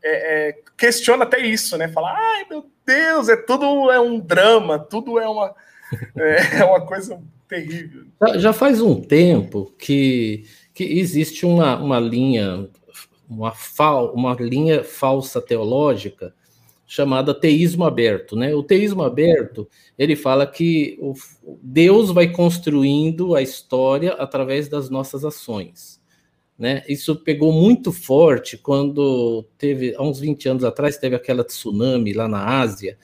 [0.00, 1.88] é, é, questiona até isso, né?
[1.88, 5.54] Falar, ai meu Deus, é tudo é um drama, tudo é uma,
[6.16, 8.04] é, é uma coisa terrível.
[8.38, 12.68] Já faz um tempo que, que existe uma, uma linha,
[13.28, 16.32] uma, fal, uma linha falsa teológica
[16.86, 18.54] chamada teísmo aberto, né?
[18.54, 21.14] O teísmo aberto, ele fala que o,
[21.62, 26.00] Deus vai construindo a história através das nossas ações.
[26.58, 26.82] Né?
[26.86, 32.28] Isso pegou muito forte quando teve, há uns 20 anos atrás, teve aquela tsunami lá
[32.28, 32.98] na Ásia,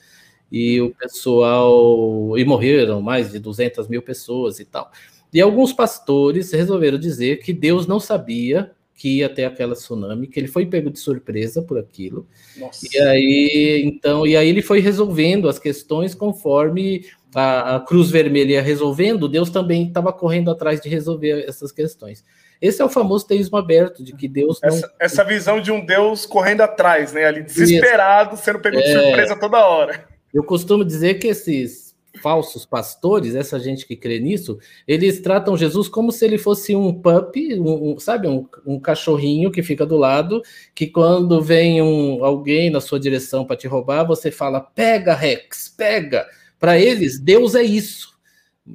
[0.51, 4.91] e o pessoal, e morreram mais de 200 mil pessoas e tal.
[5.33, 10.39] E alguns pastores resolveram dizer que Deus não sabia que ia ter aquela tsunami, que
[10.39, 12.27] ele foi pego de surpresa por aquilo.
[12.57, 12.87] Nossa.
[12.91, 17.05] E aí, então, e aí ele foi resolvendo as questões conforme
[17.35, 22.25] a, a Cruz Vermelha ia resolvendo, Deus também estava correndo atrás de resolver essas questões.
[22.59, 24.69] Esse é o famoso teísmo aberto, de que Deus não...
[24.69, 27.25] essa, essa, visão de um Deus correndo atrás, né?
[27.25, 28.99] Ali desesperado, sendo pego de é...
[28.99, 30.07] surpresa toda hora.
[30.37, 35.87] Eu costumo dizer que esses falsos pastores, essa gente que crê nisso, eles tratam Jesus
[35.87, 39.97] como se ele fosse um pup, um, um, sabe, um, um, cachorrinho que fica do
[39.97, 40.43] lado,
[40.75, 45.73] que quando vem um, alguém na sua direção para te roubar, você fala, pega, Rex,
[45.75, 46.27] pega.
[46.59, 48.15] Para eles, Deus é isso.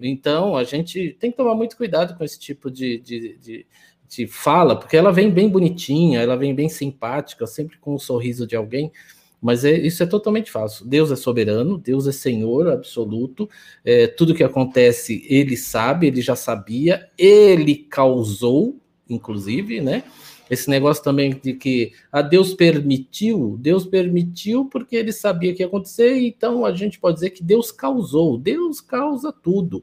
[0.01, 3.67] Então, a gente tem que tomar muito cuidado com esse tipo de, de, de,
[4.09, 8.49] de fala, porque ela vem bem bonitinha, ela vem bem simpática, sempre com um sorriso
[8.49, 8.91] de alguém,
[9.43, 10.87] mas é, isso é totalmente falso.
[10.87, 13.51] Deus é soberano, Deus é Senhor absoluto.
[13.85, 18.77] É, tudo que acontece, Ele sabe, Ele já sabia, Ele causou,
[19.11, 20.05] inclusive, né?
[20.49, 25.63] Esse negócio também de que a ah, Deus permitiu, Deus permitiu porque Ele sabia que
[25.63, 26.21] ia acontecer.
[26.21, 28.39] Então a gente pode dizer que Deus causou.
[28.39, 29.83] Deus causa tudo.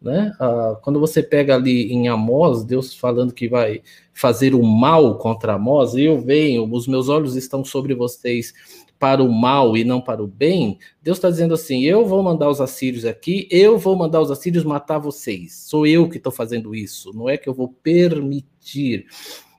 [0.00, 0.32] Né?
[0.40, 5.54] Ah, quando você pega ali em Amós, Deus falando que vai fazer o mal contra
[5.54, 8.54] Amós, eu venho, os meus olhos estão sobre vocês
[8.98, 12.48] para o mal e não para o bem, Deus está dizendo assim: eu vou mandar
[12.48, 15.54] os assírios aqui, eu vou mandar os assírios matar vocês.
[15.54, 19.06] Sou eu que estou fazendo isso, não é que eu vou permitir.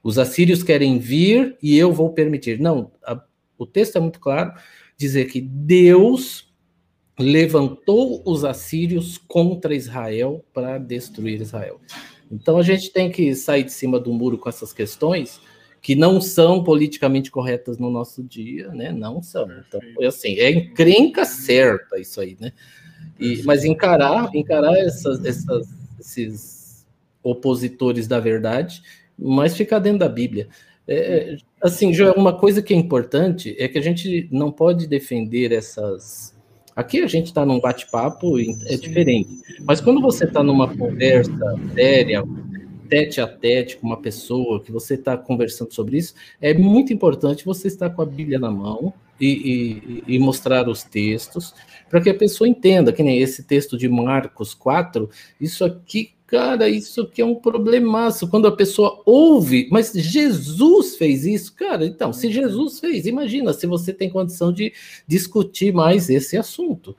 [0.04, 2.60] Os assírios querem vir e eu vou permitir.
[2.60, 3.22] Não, a,
[3.58, 4.54] o texto é muito claro
[4.96, 6.48] dizer que Deus
[7.20, 11.80] levantou os assírios contra Israel para destruir Israel.
[12.32, 15.40] Então a gente tem que sair de cima do muro com essas questões
[15.82, 18.92] que não são politicamente corretas no nosso dia, né?
[18.92, 19.48] Não são.
[19.68, 22.52] Então, foi assim, é encrenca certa isso aí, né?
[23.20, 25.68] E, mas encarar, encarar essas, essas,
[26.00, 26.86] esses
[27.24, 28.82] opositores da verdade,
[29.18, 30.48] mas ficar dentro da Bíblia.
[30.88, 35.52] É, assim, Joel, uma coisa que é importante é que a gente não pode defender
[35.52, 36.36] essas.
[36.76, 39.30] Aqui a gente está num bate-papo, é diferente.
[39.66, 41.32] Mas quando você está numa conversa
[41.74, 42.24] séria,
[42.88, 47.46] tete a tete com uma pessoa, que você está conversando sobre isso, é muito importante
[47.46, 51.54] você estar com a Bíblia na mão e, e, e mostrar os textos,
[51.90, 56.70] para que a pessoa entenda, que nem esse texto de Marcos 4, isso aqui, cara,
[56.70, 58.28] isso aqui é um problemaço.
[58.28, 63.66] Quando a pessoa ouve, mas Jesus fez isso, cara, então, se Jesus fez, imagina se
[63.66, 64.74] você tem condição de
[65.08, 66.96] discutir mais esse assunto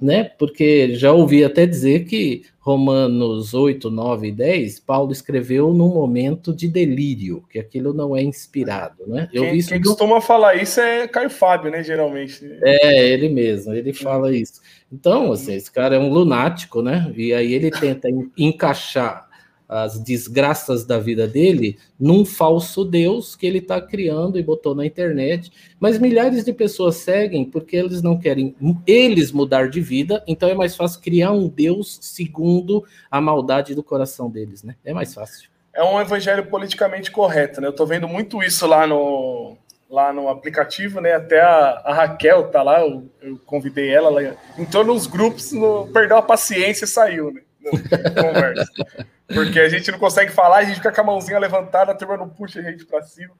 [0.00, 0.24] né?
[0.24, 6.52] Porque já ouvi até dizer que Romanos 8, 9 e 10, Paulo escreveu num momento
[6.52, 9.28] de delírio, que aquilo não é inspirado, né?
[9.32, 11.82] Eu quem, quem costuma falar isso é Caio Fábio, né?
[11.82, 12.40] Geralmente.
[12.62, 14.60] É, ele mesmo, ele fala isso.
[14.92, 17.12] Então, assim, esse cara é um lunático, né?
[17.16, 19.27] E aí ele tenta encaixar
[19.68, 24.86] as desgraças da vida dele num falso Deus que ele está criando e botou na
[24.86, 25.52] internet.
[25.78, 30.54] Mas milhares de pessoas seguem porque eles não querem eles mudar de vida, então é
[30.54, 34.74] mais fácil criar um Deus segundo a maldade do coração deles, né?
[34.84, 35.50] É mais fácil.
[35.74, 37.66] É um evangelho politicamente correto, né?
[37.66, 39.56] Eu estou vendo muito isso lá no,
[39.90, 41.12] lá no aplicativo, né?
[41.12, 45.86] Até a, a Raquel tá lá, eu, eu, convidei ela, ela entrou nos grupos, no,
[45.88, 47.42] perdeu a paciência e saiu, né?
[47.62, 48.66] Conversa.
[49.32, 52.16] Porque a gente não consegue falar, a gente fica com a mãozinha levantada, a turma
[52.16, 53.34] não puxa a gente para cima.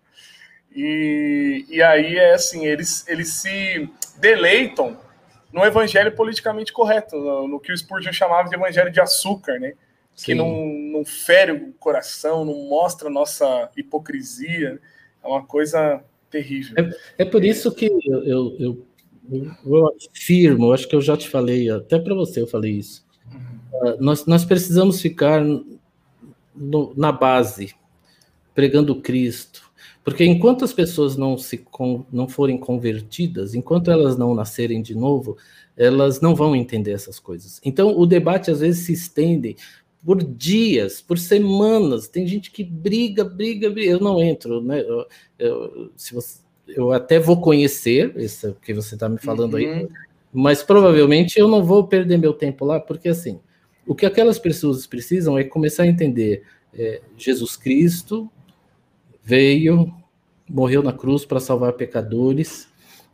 [0.75, 4.99] E, e aí é assim, eles, eles se deleitam
[5.51, 9.73] no evangelho politicamente correto, no, no que o Spurgeon chamava de evangelho de açúcar, né?
[10.15, 10.27] Sim.
[10.27, 14.79] Que não, não fere o coração, não mostra a nossa hipocrisia.
[15.25, 16.75] É uma coisa terrível.
[17.17, 18.87] É, é por isso que eu, eu, eu,
[19.65, 23.07] eu afirmo, acho que eu já te falei, até para você eu falei isso.
[23.33, 23.91] Uhum.
[23.91, 25.43] Uh, nós, nós precisamos ficar
[26.59, 27.75] no, na base,
[28.55, 29.69] pregando Cristo.
[30.03, 31.65] Porque enquanto as pessoas não, se,
[32.11, 35.37] não forem convertidas, enquanto elas não nascerem de novo,
[35.77, 37.61] elas não vão entender essas coisas.
[37.65, 39.57] Então, o debate às vezes se estende
[40.05, 42.09] por dias, por semanas.
[42.09, 43.93] Tem gente que briga, briga, briga.
[43.93, 44.81] Eu não entro, né?
[44.81, 45.07] Eu,
[45.39, 49.61] eu se você, eu até vou conhecer isso que você está me falando uhum.
[49.61, 49.89] aí,
[50.33, 53.41] mas provavelmente eu não vou perder meu tempo lá, porque assim,
[53.89, 56.43] o que aquelas pessoas precisam é começar a entender:
[56.75, 58.31] é, Jesus Cristo
[59.25, 59.91] veio,
[60.49, 62.69] morreu na cruz para salvar pecadores,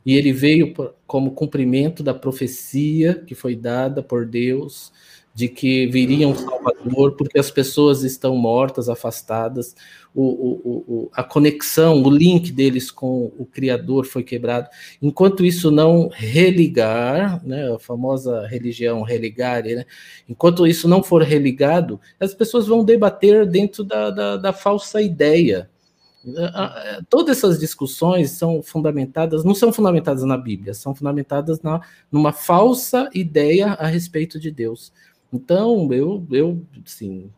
[0.04, 0.74] e ele veio
[1.06, 4.92] como cumprimento da profecia que foi dada por Deus
[5.35, 9.74] de que viria um Salvador, porque as pessoas estão mortas, afastadas,
[10.14, 14.68] o, o, o, a conexão, o link deles com o Criador foi quebrado.
[15.03, 19.85] Enquanto isso não religar, né, a famosa religião religare, né,
[20.28, 25.68] enquanto isso não for religado, as pessoas vão debater dentro da, da, da falsa ideia.
[27.11, 33.11] Todas essas discussões são fundamentadas, não são fundamentadas na Bíblia, são fundamentadas na, numa falsa
[33.12, 34.93] ideia a respeito de Deus.
[35.35, 37.28] Então, eu, eu, sim,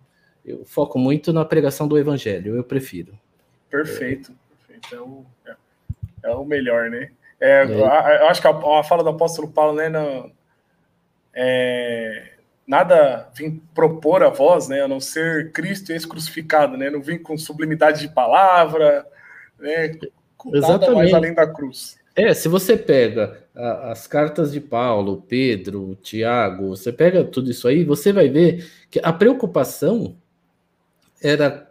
[0.45, 3.19] eu foco muito na pregação do evangelho, eu prefiro.
[3.71, 4.35] Perfeito.
[4.69, 4.95] perfeito.
[4.95, 5.57] É, o, é,
[6.25, 7.11] é o melhor, né?
[7.41, 7.71] É, é.
[7.73, 10.31] Eu acho que a, a, fala do apóstolo Paulo, né, não,
[11.35, 12.33] é,
[12.67, 17.39] nada vim propor a vós, né, a não ser Cristo ex-crucificado, né, não vim com
[17.39, 19.07] sublimidade de palavra,
[19.59, 19.99] né,
[20.37, 20.81] com Exatamente.
[20.83, 21.99] nada mais além da cruz.
[22.17, 27.69] É, se você pega a, as cartas de Paulo, Pedro, Tiago, você pega tudo isso
[27.69, 30.17] aí, você vai ver que a preocupação
[31.23, 31.71] era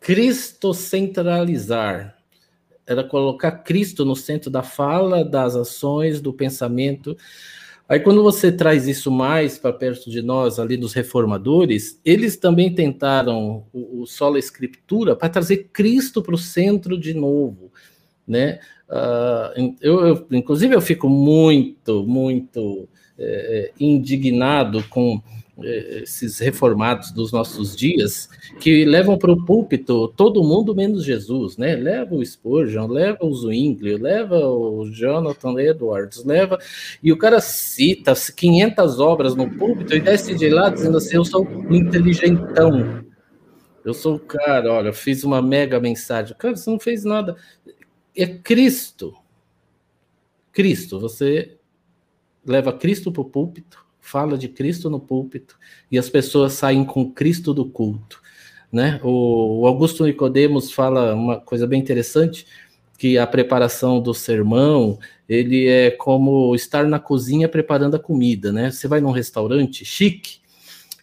[0.00, 2.18] cristocentralizar,
[2.84, 7.16] era colocar Cristo no centro da fala, das ações, do pensamento.
[7.88, 12.74] Aí, quando você traz isso mais para perto de nós, ali dos reformadores, eles também
[12.74, 17.70] tentaram o, o sola escritura para trazer Cristo para o centro de novo,
[18.26, 18.58] né?
[18.92, 22.86] Uh, eu, eu, inclusive, eu fico muito, muito
[23.18, 25.18] é, indignado com
[25.62, 28.28] é, esses reformados dos nossos dias
[28.60, 31.74] que levam para o púlpito todo mundo menos Jesus, né?
[31.74, 36.58] Leva o Spurgeon, leva o Zwingli, leva o Jonathan Edwards, leva
[37.02, 41.24] e o cara cita 500 obras no púlpito e desce de lá dizendo assim: eu
[41.24, 43.02] sou um inteligentão.
[43.84, 46.36] Eu sou o cara, olha, fiz uma mega mensagem.
[46.38, 47.36] Cara, você não fez nada
[48.16, 49.14] é Cristo.
[50.52, 51.56] Cristo, você
[52.44, 55.58] leva Cristo para o púlpito, fala de Cristo no púlpito,
[55.90, 58.20] e as pessoas saem com Cristo do culto.
[58.70, 59.00] Né?
[59.02, 62.46] O Augusto Nicodemos fala uma coisa bem interessante,
[62.98, 64.98] que a preparação do sermão,
[65.28, 68.70] ele é como estar na cozinha preparando a comida, né?
[68.70, 70.41] Você vai num restaurante chique,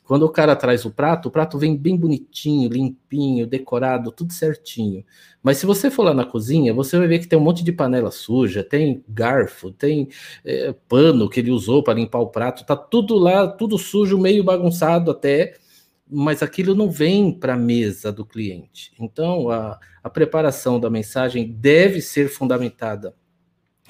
[0.10, 5.06] quando o cara traz o prato, o prato vem bem bonitinho, limpinho, decorado, tudo certinho.
[5.44, 7.72] Mas se você for lá na cozinha, você vai ver que tem um monte de
[7.72, 10.08] panela suja, tem garfo, tem
[10.44, 14.44] é, pano que ele usou para limpar o prato, tá tudo lá, tudo sujo, meio
[14.44, 15.54] bagunçado até,
[16.10, 18.92] mas aquilo não vem para a mesa do cliente.
[19.00, 23.14] Então, a, a preparação da mensagem deve ser fundamentada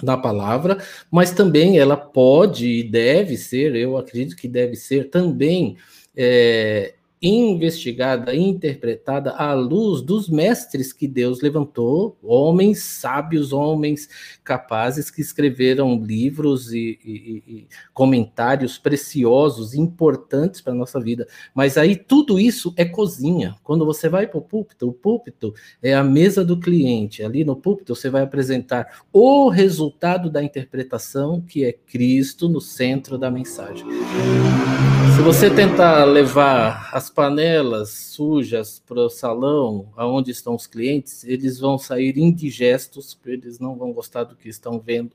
[0.04, 5.78] na palavra, mas também ela pode e deve ser, eu acredito que deve ser também
[6.22, 14.08] é, investigada, interpretada à luz dos mestres que Deus levantou, homens sábios, homens
[14.42, 21.28] capazes que escreveram livros e, e, e comentários preciosos, importantes para a nossa vida.
[21.54, 23.56] Mas aí tudo isso é cozinha.
[23.64, 25.54] Quando você vai para o púlpito, o púlpito
[25.84, 27.22] é a mesa do cliente.
[27.22, 33.18] Ali no púlpito você vai apresentar o resultado da interpretação, que é Cristo no centro
[33.18, 33.86] da mensagem.
[35.20, 41.60] Se você tentar levar as panelas sujas para o salão, aonde estão os clientes, eles
[41.60, 45.12] vão sair indigestos, eles não vão gostar do que estão vendo.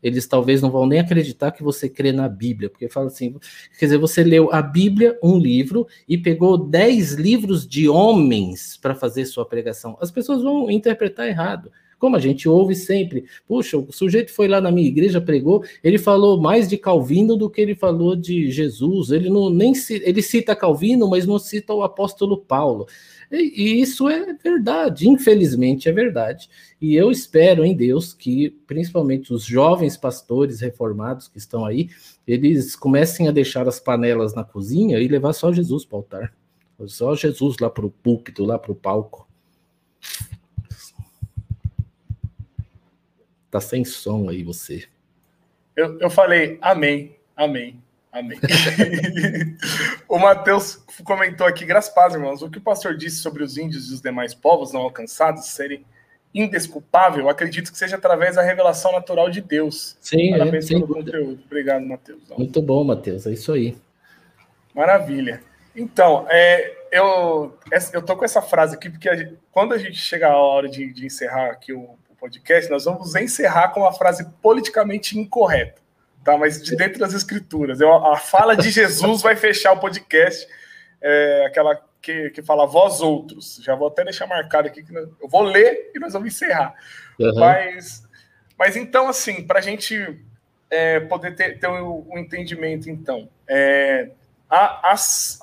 [0.00, 3.34] Eles talvez não vão nem acreditar que você crê na Bíblia, porque fala assim,
[3.76, 8.94] quer dizer, você leu a Bíblia, um livro, e pegou dez livros de homens para
[8.94, 9.98] fazer sua pregação.
[10.00, 11.72] As pessoas vão interpretar errado.
[11.98, 15.98] Como a gente ouve sempre, puxa, o sujeito foi lá na minha igreja, pregou, ele
[15.98, 19.10] falou mais de Calvino do que ele falou de Jesus.
[19.10, 19.72] Ele não nem
[20.02, 22.86] ele cita Calvino, mas não cita o apóstolo Paulo.
[23.30, 26.48] E, e isso é verdade, infelizmente é verdade.
[26.80, 31.88] E eu espero em Deus que, principalmente os jovens pastores reformados que estão aí,
[32.26, 36.34] eles comecem a deixar as panelas na cozinha e levar só Jesus para o altar.
[36.86, 39.26] Só Jesus lá para o púlpito, lá para o palco.
[43.50, 44.84] Tá sem som aí você.
[45.74, 47.82] Eu, eu falei amém, amém,
[48.12, 48.38] amém.
[50.08, 53.90] o Matheus comentou aqui, graças paz, irmãos, o que o pastor disse sobre os índios
[53.90, 55.84] e os demais povos não alcançados serem
[56.34, 59.96] indesculpável, acredito que seja através da revelação natural de Deus.
[60.00, 61.42] Sim, Parabéns é, pelo conteúdo.
[61.46, 62.20] Obrigado, Matheus.
[62.36, 63.76] Muito bom, Matheus, é isso aí.
[64.74, 65.42] Maravilha.
[65.74, 67.56] Então, é, eu,
[67.92, 70.92] eu tô com essa frase aqui, porque a quando a gente chega a hora de,
[70.92, 75.80] de encerrar aqui o, podcast, nós vamos encerrar com uma frase politicamente incorreta,
[76.24, 76.36] tá?
[76.36, 77.80] Mas de dentro das escrituras.
[77.80, 80.46] Eu, a fala de Jesus vai fechar o podcast,
[81.00, 83.60] é, aquela que, que fala vós outros.
[83.62, 86.74] Já vou até deixar marcado aqui que nós, eu vou ler e nós vamos encerrar.
[87.18, 87.38] Uhum.
[87.38, 88.02] Mas,
[88.58, 90.18] mas então, assim, para a gente
[90.70, 94.10] é, poder ter, ter um, um, entendimento, então, é,
[94.48, 94.96] a, a, a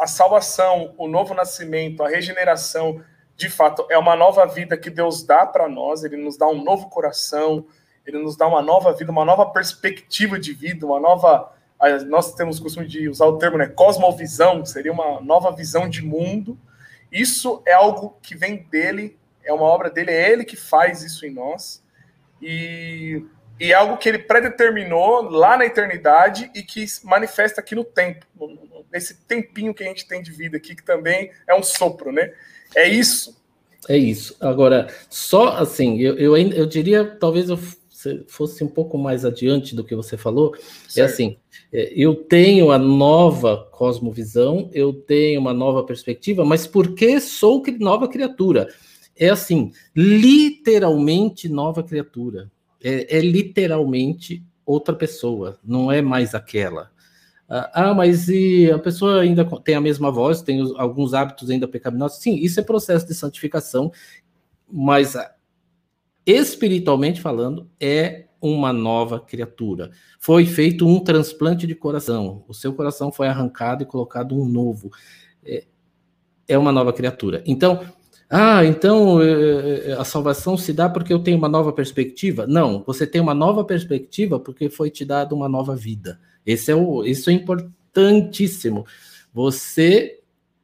[0.07, 3.01] salvação, o novo nascimento, a regeneração,
[3.37, 6.63] de fato, é uma nova vida que Deus dá para nós, ele nos dá um
[6.63, 7.65] novo coração,
[8.05, 11.51] ele nos dá uma nova vida, uma nova perspectiva de vida, uma nova.
[12.07, 13.67] Nós temos o costume de usar o termo, né?
[13.67, 16.57] Cosmovisão, seria uma nova visão de mundo.
[17.11, 21.25] Isso é algo que vem dele, é uma obra dele, é ele que faz isso
[21.25, 21.83] em nós.
[22.41, 23.25] E,
[23.59, 28.25] e é algo que ele predeterminou lá na eternidade e que manifesta aqui no tempo,
[28.91, 32.31] nesse tempinho que a gente tem de vida aqui, que também é um sopro, né?
[32.75, 33.35] É isso.
[33.87, 34.35] É isso.
[34.39, 37.59] Agora, só assim, eu, eu, eu diria, talvez eu
[38.27, 40.97] fosse um pouco mais adiante do que você falou, é certo.
[40.97, 41.37] é assim,
[41.71, 48.67] eu tenho a nova cosmovisão, eu tenho uma nova perspectiva, mas porque sou nova criatura?
[49.17, 52.51] É assim, literalmente nova criatura.
[52.83, 56.91] É, é literalmente outra pessoa, não é mais aquela.
[57.47, 61.67] Ah, ah, mas e a pessoa ainda tem a mesma voz, tem alguns hábitos ainda
[61.67, 62.19] pecaminosos?
[62.19, 63.91] Sim, isso é processo de santificação,
[64.71, 65.15] mas
[66.25, 69.91] espiritualmente falando, é uma nova criatura.
[70.19, 74.91] Foi feito um transplante de coração, o seu coração foi arrancado e colocado um novo.
[75.43, 75.65] É,
[76.47, 77.43] é uma nova criatura.
[77.45, 77.81] Então,
[78.29, 82.47] ah, então é, é, a salvação se dá porque eu tenho uma nova perspectiva?
[82.47, 86.19] Não, você tem uma nova perspectiva porque foi te dada uma nova vida.
[86.45, 88.85] Esse é o, isso é importantíssimo.
[89.33, 90.19] Você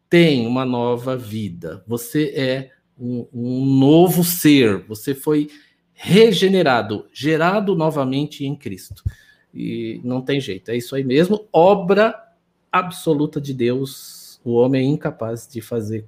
[0.09, 1.83] tem uma nova vida.
[1.87, 4.85] Você é um, um novo ser.
[4.87, 5.47] Você foi
[5.93, 9.03] regenerado, gerado novamente em Cristo.
[9.53, 11.47] E não tem jeito, é isso aí mesmo.
[11.53, 12.15] Obra
[12.71, 14.20] absoluta de Deus.
[14.43, 16.05] O homem é incapaz de fazer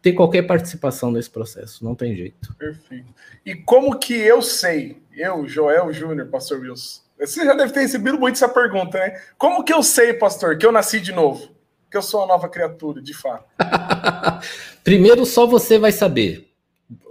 [0.00, 2.54] ter qualquer participação nesse processo, não tem jeito.
[2.54, 3.12] Perfeito.
[3.44, 8.18] E como que eu sei, eu, Joel Júnior, pastor Wilson, você já deve ter recebido
[8.18, 9.20] muito essa pergunta, né?
[9.36, 11.50] Como que eu sei, pastor, que eu nasci de novo?
[11.90, 13.44] Que eu sou uma nova criatura, de fato.
[14.84, 16.48] Primeiro, só você vai saber.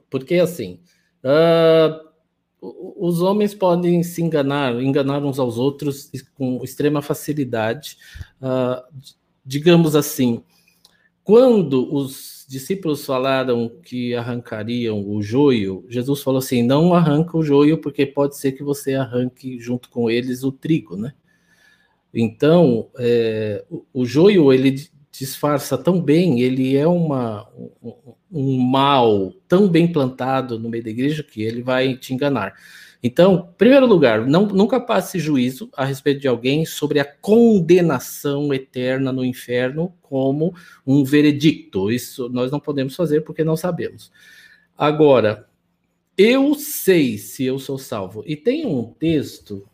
[0.09, 0.79] Porque, assim,
[1.23, 2.07] uh,
[2.97, 7.97] os homens podem se enganar, enganar uns aos outros com extrema facilidade.
[8.41, 8.81] Uh,
[9.47, 10.43] digamos assim,
[11.23, 17.77] quando os discípulos falaram que arrancariam o joio, Jesus falou assim: não arranca o joio,
[17.77, 21.13] porque pode ser que você arranque junto com eles o trigo, né?
[22.13, 27.47] Então, é, o, joio ele disfarça tão bem, ele é uma,
[27.81, 27.93] um,
[28.31, 32.53] um mal tão bem plantado no meio da igreja que ele vai te enganar.
[33.01, 39.11] Então, primeiro lugar, não, nunca passe juízo a respeito de alguém sobre a condenação eterna
[39.11, 41.91] no inferno como um veredicto.
[41.91, 44.11] Isso nós não podemos fazer porque não sabemos.
[44.75, 45.47] Agora,
[46.17, 48.23] eu sei se eu sou salvo.
[48.25, 49.67] E tem um texto.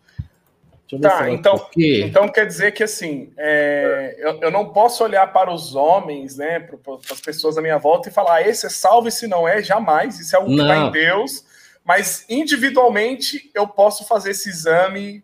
[1.02, 5.74] Tá, então, então quer dizer que assim, é, eu, eu, não posso olhar para os
[5.74, 6.78] homens, né, para,
[7.10, 10.20] as pessoas à minha volta e falar, ah, esse é salvo, esse não é, jamais.
[10.20, 11.46] Isso é algo que está em Deus
[11.84, 15.24] mas individualmente eu posso fazer esse exame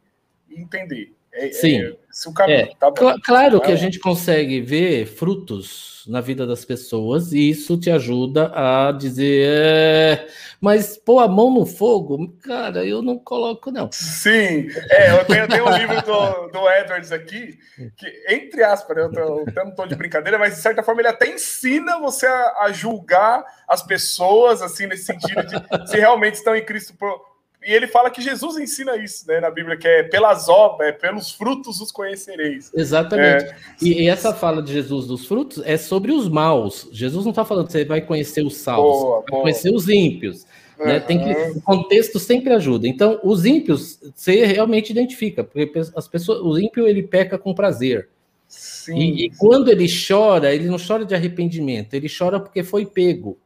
[0.50, 1.14] e entender.
[1.40, 1.82] É, Sim.
[1.82, 1.96] É,
[2.28, 2.76] o caminho, é.
[2.78, 7.78] tá Cl claro que a gente consegue ver frutos na vida das pessoas e isso
[7.78, 10.28] te ajuda a dizer, é,
[10.60, 13.90] mas pôr a mão no fogo, cara, eu não coloco não.
[13.92, 17.58] Sim, é, eu tenho, eu tenho um livro do, do Edwards aqui,
[17.96, 21.10] que entre aspas, eu, tô, eu não estou de brincadeira, mas de certa forma ele
[21.10, 26.56] até ensina você a, a julgar as pessoas, assim, nesse sentido de se realmente estão
[26.56, 27.29] em Cristo por,
[27.62, 30.92] e ele fala que Jesus ensina isso, né, na Bíblia, que é pelas obras, é
[30.94, 32.72] pelos frutos os conhecereis.
[32.74, 33.46] Exatamente.
[33.46, 33.56] É...
[33.82, 36.88] E, e, essa fala de Jesus dos frutos é sobre os maus.
[36.92, 39.42] Jesus não está falando que você vai conhecer os salvos, boa, vai boa.
[39.42, 40.46] conhecer os ímpios.
[40.80, 40.86] Uhum.
[40.86, 41.00] Né?
[41.02, 42.88] Tem que, o contexto sempre ajuda.
[42.88, 48.08] Então, os ímpios você realmente identifica, porque as pessoas, o ímpio ele peca com prazer.
[48.48, 52.86] Sim, e, e quando ele chora, ele não chora de arrependimento, ele chora porque foi
[52.86, 53.38] pego.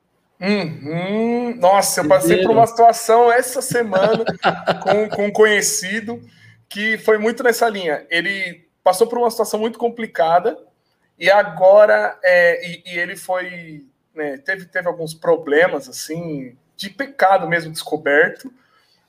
[0.43, 1.55] Uhum.
[1.55, 4.25] Nossa, eu passei por uma situação essa semana
[4.83, 6.21] com, com um conhecido
[6.67, 8.05] que foi muito nessa linha.
[8.09, 10.57] Ele passou por uma situação muito complicada
[11.17, 17.47] e agora é, e, e, ele foi né, teve teve alguns problemas assim de pecado
[17.47, 18.51] mesmo descoberto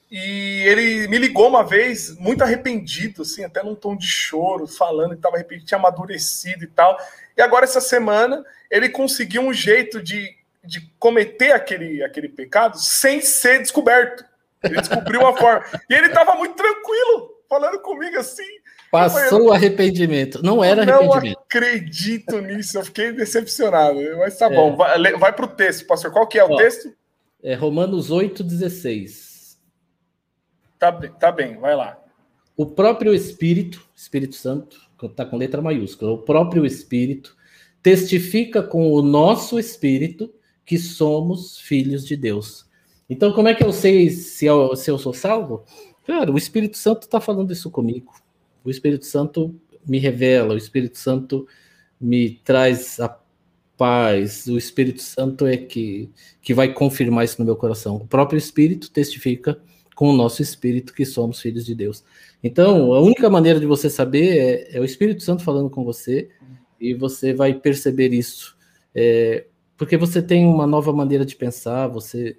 [0.09, 5.11] e ele me ligou uma vez muito arrependido assim até num tom de choro falando
[5.11, 6.97] que estava arrependido tinha amadurecido e tal
[7.37, 10.37] e agora essa semana ele conseguiu um jeito de
[10.67, 14.25] de cometer aquele, aquele pecado sem ser descoberto.
[14.62, 15.65] Ele descobriu uma forma.
[15.89, 18.47] E ele estava muito tranquilo, falando comigo assim.
[18.91, 20.43] Passou o arrependimento.
[20.43, 21.37] Não era arrependimento.
[21.37, 23.99] Não acredito nisso, eu fiquei decepcionado.
[24.19, 24.55] Mas tá é.
[24.55, 26.12] bom, vai, vai para o texto, pastor.
[26.12, 26.95] Qual que é o Ó, texto?
[27.43, 29.59] É Romanos 8, 16.
[30.79, 31.99] Tá bem, tá bem, vai lá.
[32.57, 37.37] o próprio Espírito, Espírito Santo, está com letra maiúscula, o próprio Espírito
[37.83, 40.33] testifica com o nosso espírito
[40.65, 42.67] que somos filhos de Deus.
[43.09, 45.65] Então, como é que eu sei se eu, se eu sou salvo?
[46.07, 48.12] Cara, o Espírito Santo está falando isso comigo.
[48.65, 49.55] O Espírito Santo
[49.87, 51.47] me revela, o Espírito Santo
[52.01, 53.19] me traz a
[53.77, 56.11] paz, o Espírito Santo é que,
[56.41, 57.97] que vai confirmar isso no meu coração.
[57.97, 59.61] O próprio Espírito testifica
[59.95, 62.05] com o nosso espírito que somos filhos de Deus.
[62.43, 66.29] Então, a única maneira de você saber é, é o Espírito Santo falando com você
[66.81, 68.57] e você vai perceber isso.
[68.95, 69.47] É,
[69.85, 72.39] porque você tem uma nova maneira de pensar, você,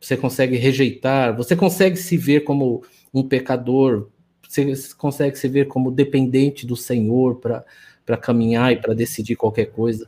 [0.00, 4.10] você consegue rejeitar, você consegue se ver como um pecador,
[4.48, 4.64] você
[4.96, 10.06] consegue se ver como dependente do Senhor para caminhar e para decidir qualquer coisa.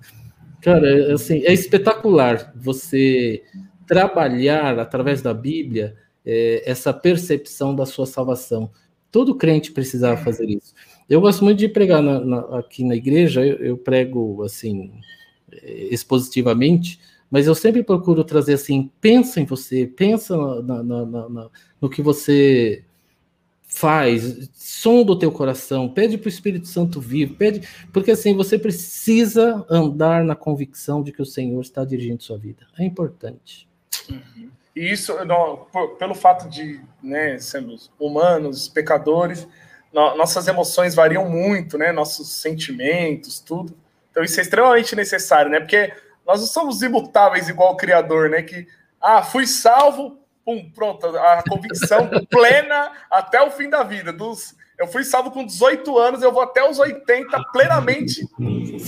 [0.63, 3.43] Cara, assim, é espetacular você
[3.85, 8.71] trabalhar através da Bíblia é, essa percepção da sua salvação.
[9.11, 10.73] Todo crente precisava fazer isso.
[11.09, 14.93] Eu gosto muito de pregar na, na, aqui na igreja, eu, eu, prego assim
[15.63, 22.85] expositivamente, mas eu sempre procuro trazer assim: pensa em você, pensa na, no que você
[23.71, 28.59] faz, som do teu coração, pede para o Espírito Santo vir, pede, porque assim você
[28.59, 32.67] precisa andar na convicção de que o Senhor está dirigindo sua vida.
[32.77, 33.69] É importante.
[34.11, 34.51] Uhum.
[34.75, 35.67] E isso, não,
[35.99, 39.47] pelo fato de né, sermos humanos, pecadores,
[39.93, 41.93] no, nossas emoções variam muito, né?
[41.93, 43.77] Nossos sentimentos, tudo.
[44.21, 45.61] Então isso é extremamente necessário, né?
[45.61, 45.93] Porque
[46.27, 48.43] nós não somos imutáveis igual o Criador, né?
[48.43, 48.67] Que,
[49.01, 54.13] ah, fui salvo, pum, pronto, a convicção plena até o fim da vida.
[54.13, 58.29] Dos, eu fui salvo com 18 anos, eu vou até os 80 plenamente.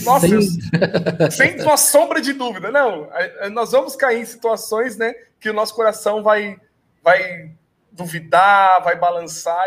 [0.05, 2.70] Nossa, sem, sem uma sombra de dúvida.
[2.70, 3.09] Não,
[3.53, 6.59] nós vamos cair em situações, né, que o nosso coração vai,
[7.03, 7.53] vai
[7.91, 9.66] duvidar, vai balançar.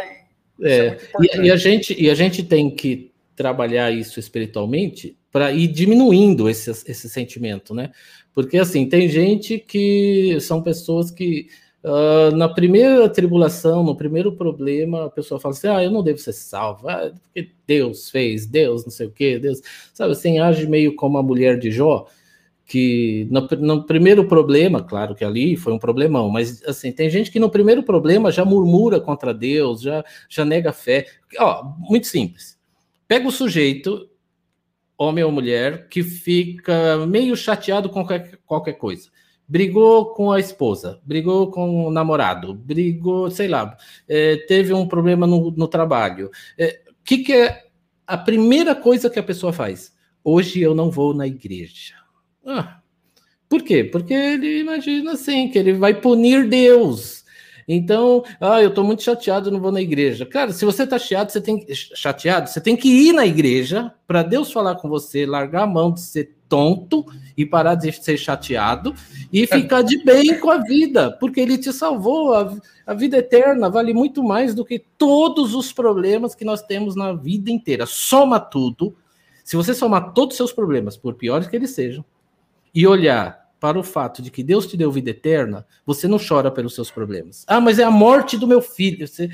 [0.59, 5.18] E, é, é e, e, a gente, e a gente tem que trabalhar isso espiritualmente
[5.36, 7.92] para ir diminuindo esse, esse sentimento, né?
[8.34, 11.50] Porque assim, tem gente que são pessoas que
[11.88, 16.18] Uh, na primeira tribulação, no primeiro problema, a pessoa fala assim: ah, eu não devo
[16.18, 19.62] ser salvo, ah, porque Deus fez, Deus não sei o que, Deus,
[19.94, 22.08] sabe assim, age meio como a mulher de Jó,
[22.66, 27.30] que no, no, primeiro problema, claro que ali foi um problemão, mas assim, tem gente
[27.30, 31.06] que no primeiro problema já murmura contra Deus, já, já nega fé.
[31.38, 32.58] Ó, muito simples.
[33.08, 34.10] Pega o sujeito,
[34.98, 39.10] homem ou mulher, que fica meio chateado com qualquer, qualquer coisa
[39.48, 43.78] brigou com a esposa, brigou com o namorado, brigou, sei lá,
[44.08, 46.28] é, teve um problema no, no trabalho.
[46.28, 47.66] O é, que, que é
[48.08, 49.93] a primeira coisa que a pessoa faz?
[50.24, 51.93] Hoje eu não vou na igreja.
[52.46, 52.80] Ah,
[53.48, 53.84] por quê?
[53.84, 57.24] Porque ele imagina assim, que ele vai punir Deus.
[57.68, 60.26] Então, ah, eu estou muito chateado, não vou na igreja.
[60.26, 64.22] Cara, se você está chateado, você tem chateado, você tem que ir na igreja para
[64.22, 67.03] Deus falar com você, largar a mão de ser tonto
[67.36, 68.93] e parar de ser chateado
[69.34, 72.36] e ficar de bem com a vida, porque ele te salvou.
[72.36, 72.55] A,
[72.86, 77.13] a vida eterna vale muito mais do que todos os problemas que nós temos na
[77.13, 77.88] vida inteira.
[77.88, 78.95] Soma tudo.
[79.43, 82.05] Se você somar todos os seus problemas, por piores que eles sejam,
[82.74, 86.51] e olhar para o fato de que Deus te deu vida eterna, você não chora
[86.51, 87.43] pelos seus problemas.
[87.47, 89.07] Ah, mas é a morte do meu filho.
[89.07, 89.28] Você,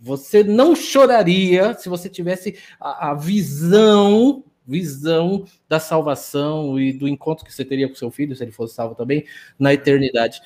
[0.00, 7.44] você não choraria se você tivesse a, a visão visão da salvação e do encontro
[7.44, 9.24] que você teria com seu filho, se ele fosse salvo também,
[9.56, 10.40] na eternidade.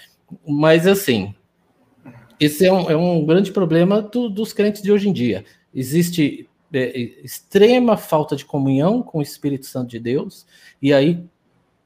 [0.46, 1.34] Mas, assim,
[2.38, 5.42] esse é um, é um grande problema do, dos crentes de hoje em dia.
[5.74, 10.46] Existe é, extrema falta de comunhão com o Espírito Santo de Deus,
[10.82, 11.24] e aí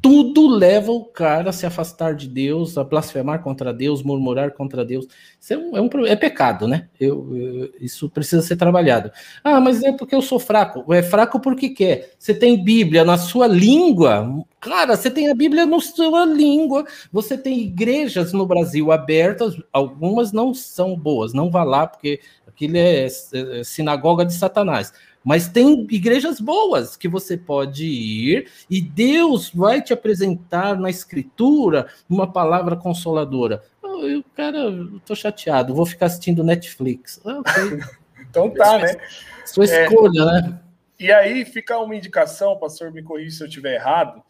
[0.03, 4.85] tudo leva o cara a se afastar de Deus, a blasfemar contra Deus, murmurar contra
[4.85, 5.07] Deus.
[5.39, 6.89] Isso é, um, é, um, é pecado, né?
[6.99, 9.11] Eu, eu, isso precisa ser trabalhado.
[9.45, 10.93] Ah, mas é porque eu sou fraco.
[10.93, 12.13] É fraco porque quer.
[12.19, 14.45] Você tem Bíblia na sua língua.
[14.59, 16.85] Cara, você tem a Bíblia na sua língua.
[17.13, 19.55] Você tem igrejas no Brasil abertas.
[19.73, 21.35] Algumas não são boas.
[21.35, 24.93] Não vá lá, porque aquilo é, é sinagoga de Satanás
[25.25, 31.89] mas tem igrejas boas que você pode ir e Deus vai te apresentar na escritura
[32.09, 33.63] uma palavra consoladora.
[33.83, 37.21] Oh, eu, cara, eu tô chateado, vou ficar assistindo Netflix.
[37.25, 37.81] Ah, okay.
[38.31, 38.97] então tá, né?
[39.45, 40.61] Sua escolha, é, né?
[40.99, 44.23] E aí fica uma indicação, pastor, me corrija se eu estiver errado.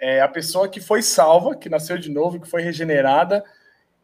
[0.00, 3.44] É, a pessoa que foi salva, que nasceu de novo, que foi regenerada,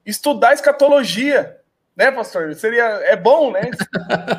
[0.05, 1.57] estudar escatologia
[1.97, 2.55] né, pastor?
[2.55, 3.71] Seria é bom, né?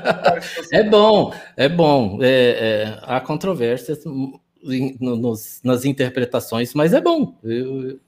[0.72, 2.20] é bom, é bom.
[2.22, 4.04] É, é, há controvérsias
[5.00, 7.38] nos, nas interpretações, mas é bom.
[7.44, 8.00] Eu,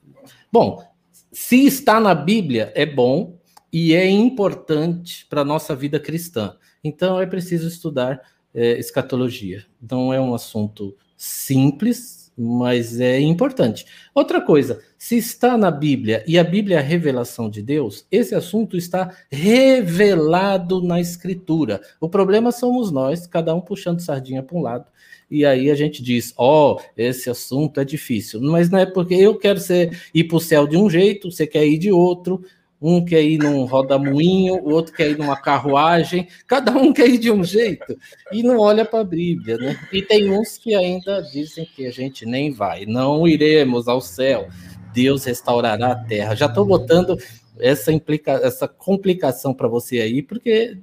[0.52, 0.84] bom,
[1.32, 3.38] se está na Bíblia, é bom
[3.72, 6.56] e é importante para a nossa vida cristã.
[6.84, 8.22] Então é preciso estudar
[8.54, 9.66] é, escatologia.
[9.80, 13.86] Não é um assunto simples, mas é importante.
[14.14, 18.36] Outra coisa, se está na Bíblia e a Bíblia é a revelação de Deus, esse
[18.36, 21.82] assunto está revelado na Escritura.
[22.00, 24.86] O problema somos nós, cada um puxando sardinha para um lado.
[25.30, 28.40] E aí a gente diz, ó, oh, esse assunto é difícil.
[28.42, 31.46] Mas não é porque eu quero ser, ir para o céu de um jeito, você
[31.46, 32.44] quer ir de outro,
[32.82, 37.18] um quer ir num rodamuinho, o outro quer ir numa carruagem, cada um quer ir
[37.18, 37.98] de um jeito
[38.32, 39.80] e não olha para a Bíblia, né?
[39.92, 44.48] E tem uns que ainda dizem que a gente nem vai, não iremos ao céu,
[44.94, 46.36] Deus restaurará a terra.
[46.36, 47.18] Já estou botando
[47.60, 50.78] essa, implica, essa complicação para você aí, porque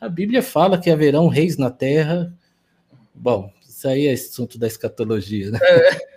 [0.00, 2.32] a Bíblia fala que haverão reis na terra.
[3.14, 5.58] Bom, isso aí é assunto da escatologia, né?
[5.62, 6.14] É.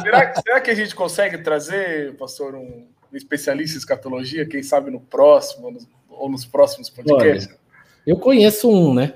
[0.00, 4.90] Será, será que a gente consegue trazer, pastor, um um especialista em escatologia, quem sabe
[4.90, 5.78] no próximo
[6.10, 7.48] ou nos próximos podcasts?
[7.48, 7.58] Olha,
[8.06, 9.14] eu conheço um, né?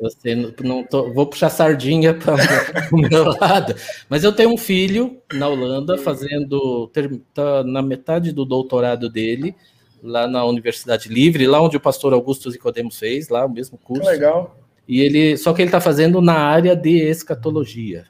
[0.00, 2.34] Você não tô, vou puxar sardinha para
[2.92, 3.76] o meu lado,
[4.08, 6.90] mas eu tenho um filho na Holanda fazendo
[7.32, 9.54] tá na metade do doutorado dele
[10.02, 14.02] lá na Universidade Livre, lá onde o pastor Augusto Zicodemos fez, lá o mesmo curso.
[14.02, 14.56] Que legal.
[14.86, 18.06] E ele, só que ele está fazendo na área de escatologia.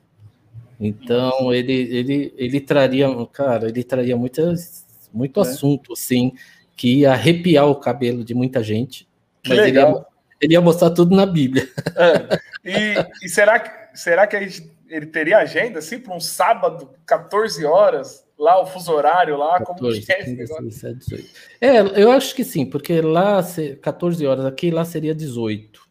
[0.79, 4.86] Então ele, ele, ele traria, cara, ele traria muitas
[5.17, 5.43] muito é.
[5.43, 6.33] assunto, assim,
[6.77, 9.09] que ia arrepiar o cabelo de muita gente.
[9.43, 9.89] Que mas legal.
[9.89, 10.07] Ele ia,
[10.43, 11.69] ele ia, mostrar tudo na Bíblia.
[11.97, 12.47] É.
[12.67, 17.65] E, e, será que, será que gente, ele teria agenda, assim, para um sábado, 14
[17.65, 19.59] horas, lá, o fuso horário lá?
[19.59, 23.41] 14, como que é 15, É, eu acho que sim, porque lá,
[23.81, 25.86] 14 horas aqui, lá seria 18.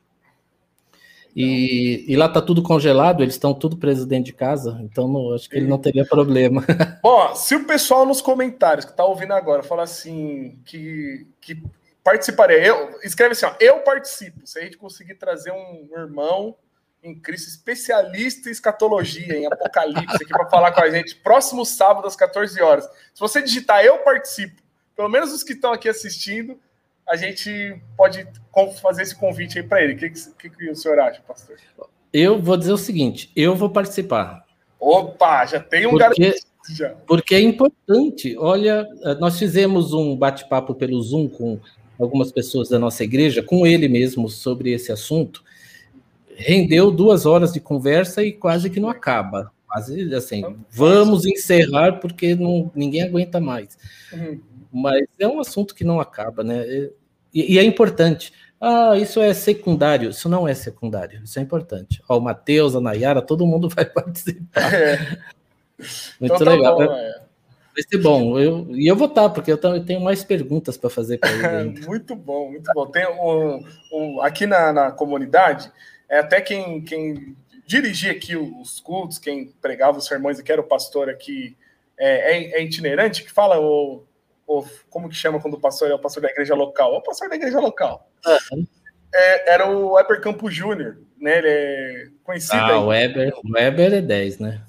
[1.36, 5.34] E, e, lá tá tudo congelado, eles estão tudo presos dentro de casa, então não,
[5.34, 6.64] acho que ele não teria problema.
[7.04, 11.62] Bom, se o pessoal nos comentários que tá ouvindo agora falar assim que, que
[12.02, 14.48] participaria, eu escreve assim, ó, eu participo.
[14.48, 16.56] Se a gente conseguir trazer um irmão
[17.04, 22.08] em Cristo especialista em escatologia, em Apocalipse, aqui para falar com a gente, próximo sábado
[22.08, 22.86] às 14 horas.
[23.14, 24.62] Se você digitar eu participo,
[24.96, 26.58] pelo menos os que estão aqui assistindo,
[27.08, 28.28] a gente pode
[28.82, 29.94] fazer esse convite aí para ele.
[29.94, 31.56] O que, que, que, o senhor acha, pastor?
[32.12, 34.46] Eu vou dizer o seguinte: eu vou participar.
[34.80, 36.36] Opa, já tem um porque,
[36.76, 36.90] já.
[37.08, 38.36] Porque é importante.
[38.38, 38.88] Olha,
[39.20, 41.60] nós fizemos um bate-papo pelo Zoom com
[42.00, 45.44] algumas pessoas da nossa igreja, com ele mesmo, sobre esse assunto.
[46.36, 49.52] Rendeu duas horas de conversa e quase que não acaba.
[49.68, 53.78] Quase assim, vamos encerrar porque não, ninguém aguenta mais.
[54.12, 56.66] Uhum mas é um assunto que não acaba, né?
[57.34, 58.34] E, e, é importante.
[58.60, 60.10] Ah, isso é secundário.
[60.10, 62.02] Isso não é secundário, isso é importante.
[62.08, 64.74] Ó, o Matheus, a Nayara, todo mundo vai participar.
[64.74, 64.98] É.
[66.20, 66.78] Muito então, tá legal.
[66.78, 67.26] Bom, é.
[67.76, 68.40] Vai ser bom.
[68.40, 71.30] Eu, e eu vou estar, porque eu tenho mais perguntas para fazer para
[71.62, 71.82] ele.
[71.86, 72.88] muito bom, muito bom.
[72.88, 73.60] Tem um,
[73.92, 75.70] um aqui na, na comunidade,
[76.08, 77.36] é até quem, quem
[77.68, 81.58] dirigia aqui os cultos, quem pregava os sermões, que era o pastor aqui,
[81.98, 84.04] é, é, é itinerante, que fala o
[84.48, 86.94] ou como que chama quando o pastor é o pastor da igreja local?
[86.94, 88.10] É o pastor da igreja local.
[88.26, 88.68] Uhum.
[89.14, 91.38] É, era o Weber Campos Júnior, né?
[91.38, 92.58] Ele é conhecido.
[92.58, 94.62] Ah, o Weber, Weber é 10, né?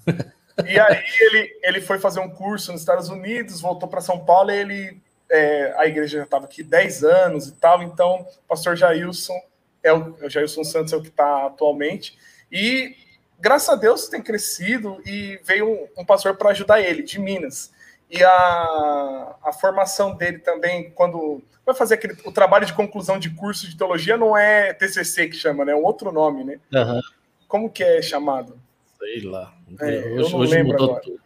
[0.66, 4.50] e aí ele, ele foi fazer um curso nos Estados Unidos, voltou para São Paulo
[4.50, 5.06] e ele.
[5.28, 9.36] É, a igreja já estava aqui 10 anos e tal, então o pastor Jailson
[9.82, 12.16] é o, o Jailson Santos é o que está atualmente.
[12.50, 12.94] E
[13.40, 17.72] graças a Deus tem crescido e veio um, um pastor para ajudar ele, de Minas
[18.10, 23.30] e a, a formação dele também, quando vai fazer aquele, o trabalho de conclusão de
[23.30, 25.72] curso de teologia, não é TCC que chama, né?
[25.72, 26.60] É um outro nome, né?
[26.72, 27.00] Uhum.
[27.48, 28.58] Como que é chamado?
[28.98, 29.52] Sei lá.
[29.80, 31.00] É, hoje, eu não lembro agora.
[31.00, 31.20] Tudo.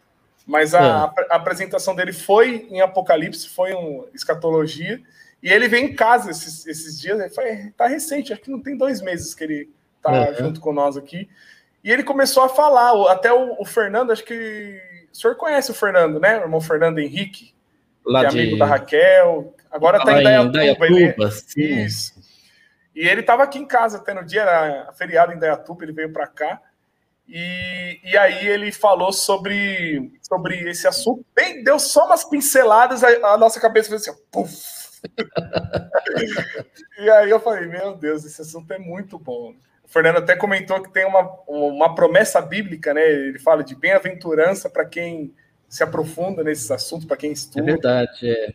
[0.45, 0.83] Mas a, é.
[0.83, 4.99] a, a, apresentação dele foi em Apocalipse, foi em escatologia,
[5.41, 8.59] e ele vem em casa esses, esses dias, ele foi, tá recente, acho que não
[8.59, 9.69] tem dois meses que ele
[10.01, 10.35] tá uhum.
[10.35, 11.29] junto com nós aqui,
[11.83, 14.81] e ele começou a falar, até o, o Fernando, acho que
[15.11, 16.37] o senhor conhece o Fernando, né?
[16.39, 17.53] O irmão Fernando Henrique,
[18.05, 18.39] Lá que é de...
[18.39, 19.55] amigo da Raquel.
[19.69, 20.85] Agora está em Dayatuba.
[20.85, 21.15] Ele...
[21.57, 22.21] Isso.
[22.95, 26.11] E ele estava aqui em casa até no dia, era feriado em Dayatuba, ele veio
[26.11, 26.61] para cá.
[27.27, 31.25] E, e aí ele falou sobre, sobre esse assunto.
[31.33, 34.53] Bem, deu só umas pinceladas, a, a nossa cabeça fez assim, puf.
[36.99, 39.55] e aí eu falei, meu Deus, esse assunto é muito bom.
[39.91, 43.05] Fernando até comentou que tem uma, uma promessa bíblica, né?
[43.11, 45.33] Ele fala de bem-aventurança para quem
[45.67, 47.59] se aprofunda nesses assuntos, para quem estuda.
[47.59, 48.53] É verdade, é.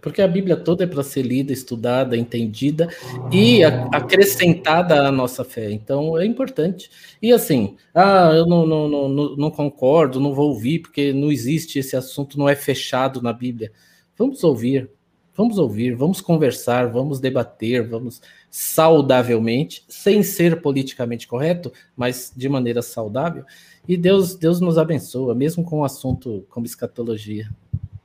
[0.00, 2.88] Porque a Bíblia toda é para ser lida, estudada, entendida
[3.30, 5.70] e acrescentada à nossa fé.
[5.70, 6.90] Então é importante.
[7.22, 11.78] E assim, ah, eu não, não, não, não concordo, não vou ouvir, porque não existe
[11.78, 13.70] esse assunto, não é fechado na Bíblia.
[14.16, 14.90] Vamos ouvir,
[15.36, 18.20] vamos ouvir, vamos conversar, vamos debater, vamos
[18.58, 23.44] saudavelmente, sem ser politicamente correto, mas de maneira saudável.
[23.86, 27.50] E Deus, Deus nos abençoa, mesmo com um assunto como escatologia.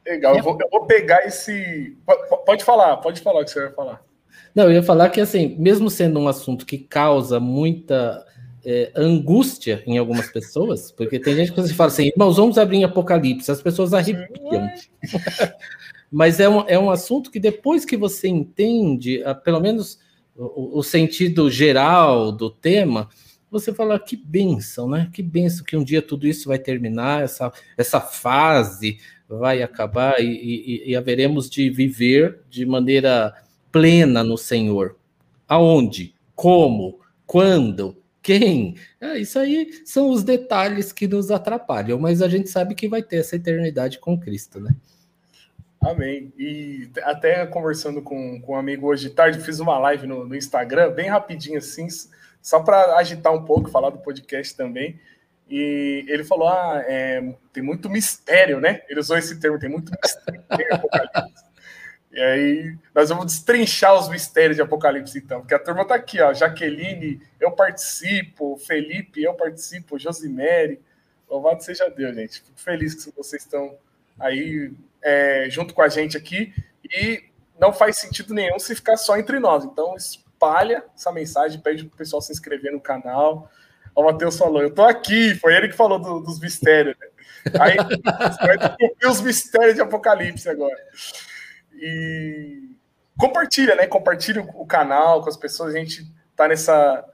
[0.05, 1.95] Legal, eu vou, eu vou pegar esse.
[2.45, 4.03] Pode falar, pode falar o que você vai falar.
[4.53, 8.21] Não, eu ia falar que, assim, mesmo sendo um assunto que causa muita
[8.65, 12.75] é, angústia em algumas pessoas, porque tem gente que você fala assim, irmãos, vamos abrir
[12.75, 14.69] em Apocalipse, as pessoas arrepiam.
[16.11, 19.97] Mas é um, é um assunto que depois que você entende, pelo menos
[20.35, 23.09] o, o sentido geral do tema,
[23.49, 25.09] você fala que benção, né?
[25.13, 30.25] Que benção que um dia tudo isso vai terminar, essa, essa fase vai acabar e,
[30.25, 33.33] e, e haveremos de viver de maneira
[33.71, 34.97] plena no Senhor.
[35.47, 36.13] Aonde?
[36.35, 36.99] Como?
[37.25, 37.97] Quando?
[38.21, 38.75] Quem?
[38.99, 43.01] É, isso aí são os detalhes que nos atrapalham, mas a gente sabe que vai
[43.01, 44.75] ter essa eternidade com Cristo, né?
[45.81, 46.31] Amém.
[46.37, 50.35] E até conversando com, com um amigo hoje de tarde, fiz uma live no, no
[50.35, 51.87] Instagram, bem rapidinho assim,
[52.39, 54.99] só para agitar um pouco, falar do podcast também.
[55.49, 58.83] E ele falou: ah, é, tem muito mistério, né?
[58.87, 61.51] Ele usou esse termo, tem muito mistério Apocalipse.
[62.11, 66.21] E aí, nós vamos destrinchar os mistérios de Apocalipse, então, porque a turma tá aqui,
[66.21, 66.33] ó.
[66.33, 70.79] Jaqueline, eu participo, Felipe, eu participo, Josimere.
[71.29, 72.41] Louvado seja Deus, gente.
[72.41, 73.77] Fico feliz que vocês estão
[74.19, 74.71] aí
[75.03, 76.53] é, junto com a gente aqui.
[76.83, 77.23] E
[77.59, 79.63] não faz sentido nenhum se ficar só entre nós.
[79.63, 83.49] Então, espalha essa mensagem, pede pro pessoal se inscrever no canal.
[83.95, 86.95] O Matheus falou, eu tô aqui, foi ele que falou do, dos mistérios.
[86.99, 87.07] Né?
[87.59, 87.75] Aí,
[89.07, 90.77] os mistérios de Apocalipse agora.
[91.73, 92.71] E
[93.17, 93.87] compartilha, né?
[93.87, 95.75] Compartilha o canal com as pessoas.
[95.75, 97.05] A gente tá nessa.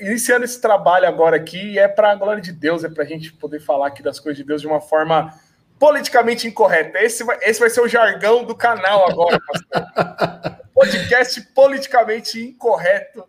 [0.00, 3.06] Iniciando esse trabalho agora aqui, e é para a glória de Deus, é para a
[3.06, 5.32] gente poder falar aqui das coisas de Deus de uma forma
[5.80, 7.00] politicamente incorreta.
[7.00, 10.60] Esse vai, esse vai ser o jargão do canal agora, pastor.
[10.72, 13.28] Podcast politicamente incorreto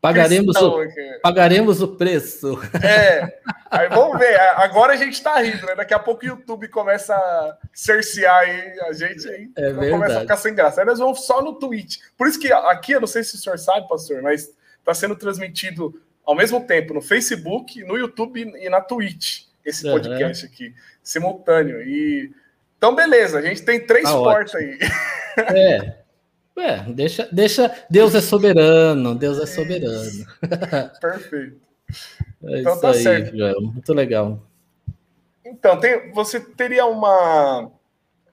[0.00, 0.78] Pagaremos, o,
[1.22, 2.58] pagaremos o preço.
[2.82, 3.38] É,
[3.70, 4.40] aí vamos ver.
[4.40, 5.74] Agora a gente está rindo, né?
[5.74, 9.50] Daqui a pouco o YouTube começa a cercear aí a gente aí.
[9.54, 10.80] É começa a ficar sem graça.
[10.80, 11.98] Aí nós vamos só no Twitch.
[12.16, 15.14] Por isso que aqui, eu não sei se o senhor sabe, pastor, mas está sendo
[15.14, 20.50] transmitido ao mesmo tempo no Facebook, no YouTube e na Twitch, esse podcast uhum.
[20.52, 21.82] aqui, simultâneo.
[21.82, 22.32] E
[22.80, 24.78] então, beleza, a gente tem três tá portas aí.
[25.38, 25.94] É,
[26.58, 27.72] é, deixa, deixa.
[27.88, 30.26] Deus é soberano, Deus é soberano.
[31.00, 31.60] Perfeito.
[32.42, 33.36] É então tá aí, certo.
[33.36, 34.42] Joel, muito legal.
[35.44, 37.70] Então, tem, você teria uma,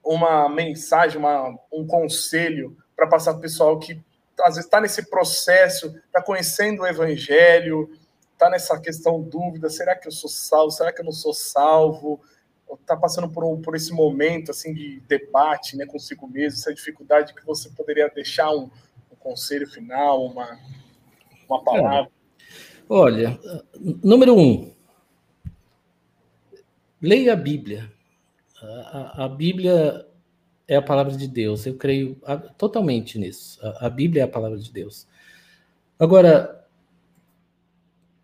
[0.02, 4.00] uma mensagem, uma, um conselho para passar para o pessoal que
[4.40, 7.90] às vezes está nesse processo, está conhecendo o evangelho,
[8.38, 10.70] está nessa questão dúvida: será que eu sou salvo?
[10.70, 12.20] Será que eu não sou salvo?
[12.74, 17.32] está passando por, um, por esse momento assim de debate né, consigo mesmo, essa dificuldade
[17.34, 18.70] que você poderia deixar um,
[19.10, 20.58] um conselho final, uma,
[21.48, 22.10] uma palavra?
[22.86, 23.40] olha,
[24.04, 24.70] número um,
[27.00, 27.90] leia a Bíblia.
[28.60, 30.06] A, a, Bíblia
[30.66, 32.20] é a palavra de Deus, eu creio
[32.58, 33.58] totalmente nisso.
[33.62, 35.06] A, a Bíblia é a palavra de Deus.
[35.98, 36.67] Agora,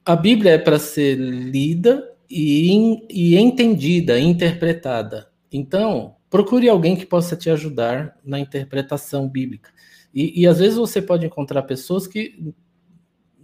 [0.05, 5.31] a Bíblia é para ser lida e, e entendida, interpretada.
[5.51, 9.71] Então, procure alguém que possa te ajudar na interpretação bíblica.
[10.13, 12.55] E, e, às vezes você pode encontrar pessoas que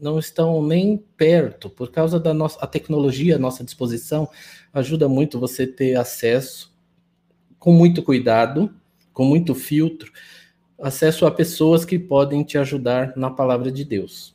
[0.01, 4.29] não estão nem perto, por causa da nossa a tecnologia à nossa disposição,
[4.73, 6.73] ajuda muito você ter acesso
[7.59, 8.75] com muito cuidado,
[9.13, 10.11] com muito filtro,
[10.81, 14.35] acesso a pessoas que podem te ajudar na palavra de Deus.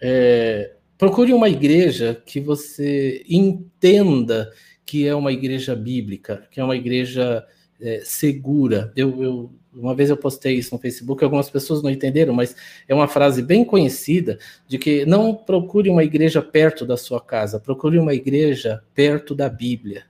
[0.00, 4.52] É, Procure uma igreja que você entenda
[4.86, 7.44] que é uma igreja bíblica, que é uma igreja
[7.80, 8.92] é, segura.
[8.94, 12.54] Eu, eu, uma vez eu postei isso no Facebook, algumas pessoas não entenderam, mas
[12.86, 14.38] é uma frase bem conhecida
[14.68, 19.48] de que não procure uma igreja perto da sua casa, procure uma igreja perto da
[19.48, 20.04] Bíblia.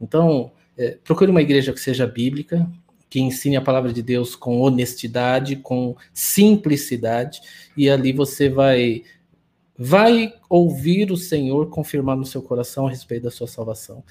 [0.00, 2.68] Então, é, procure uma igreja que seja bíblica,
[3.08, 7.40] que ensine a palavra de Deus com honestidade, com simplicidade,
[7.76, 9.04] e ali você vai
[9.82, 14.04] vai ouvir o Senhor confirmar no seu coração a respeito da sua salvação.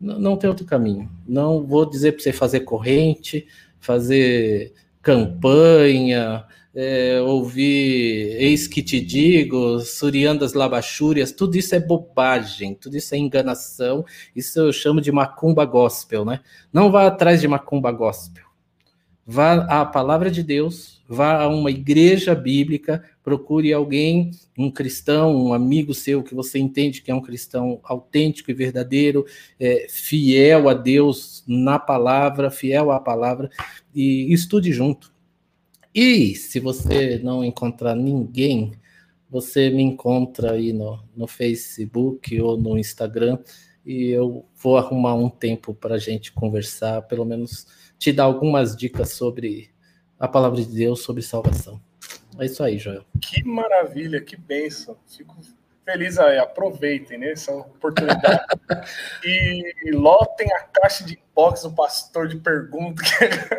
[0.00, 1.10] Não, não tem outro caminho.
[1.26, 3.46] Não vou dizer para você fazer corrente,
[3.78, 4.72] fazer
[5.02, 13.14] campanha, é, ouvir eis que te digo, suriandas labachúrias, tudo isso é bobagem, tudo isso
[13.14, 16.40] é enganação, isso eu chamo de macumba gospel, né?
[16.72, 18.44] Não vá atrás de macumba gospel.
[19.26, 25.54] Vá à palavra de Deus, vá a uma igreja bíblica, procure alguém, um cristão, um
[25.54, 29.24] amigo seu que você entende que é um cristão autêntico e verdadeiro,
[29.58, 33.50] é, fiel a Deus na palavra, fiel à palavra,
[33.94, 35.10] e estude junto.
[35.94, 38.72] E se você não encontrar ninguém,
[39.30, 43.38] você me encontra aí no, no Facebook ou no Instagram
[43.84, 47.66] e eu vou arrumar um tempo para a gente conversar, pelo menos
[47.98, 49.70] te dar algumas dicas sobre
[50.18, 51.80] a palavra de Deus, sobre salvação.
[52.38, 53.04] É isso aí, Joel.
[53.20, 54.96] Que maravilha, que bênção.
[55.06, 55.36] Fico
[55.84, 58.44] feliz aí, aproveitem né, essa oportunidade.
[59.24, 63.08] e lotem a caixa de inbox do pastor de perguntas.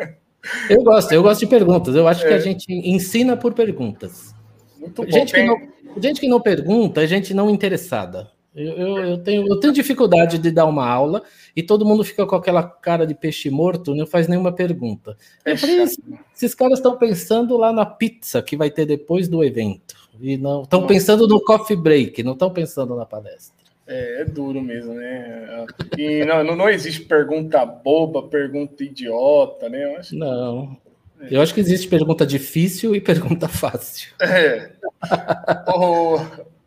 [0.70, 1.94] eu gosto, eu gosto de perguntas.
[1.94, 2.28] Eu acho é.
[2.28, 2.40] que a é.
[2.40, 4.34] gente ensina por perguntas.
[4.78, 5.10] Muito bom.
[5.10, 5.56] Gente, que não,
[5.98, 8.30] gente que não pergunta, é gente não interessada.
[8.54, 11.22] Eu, eu, eu, tenho, eu tenho dificuldade de dar uma aula
[11.54, 15.16] e todo mundo fica com aquela cara de peixe morto, não faz nenhuma pergunta.
[15.44, 19.94] É esses caras estão pensando lá na pizza que vai ter depois do evento.
[20.20, 23.60] E não estão pensando no coffee break, não estão pensando na palestra.
[23.86, 25.66] É, é, duro mesmo, né?
[25.96, 29.84] E não, não, existe pergunta boba, pergunta idiota, né?
[29.84, 30.16] Eu acho...
[30.16, 30.76] Não.
[31.20, 31.34] É.
[31.34, 34.10] Eu acho que existe pergunta difícil e pergunta fácil.
[34.20, 34.70] É.
[35.74, 36.18] o,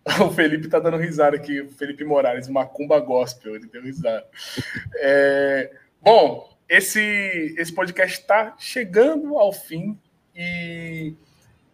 [0.25, 4.25] o Felipe tá dando risada aqui, o Felipe Morales, Macumba Gospel, ele deu risada.
[4.95, 9.97] É, bom, esse, esse podcast está chegando ao fim
[10.35, 11.13] e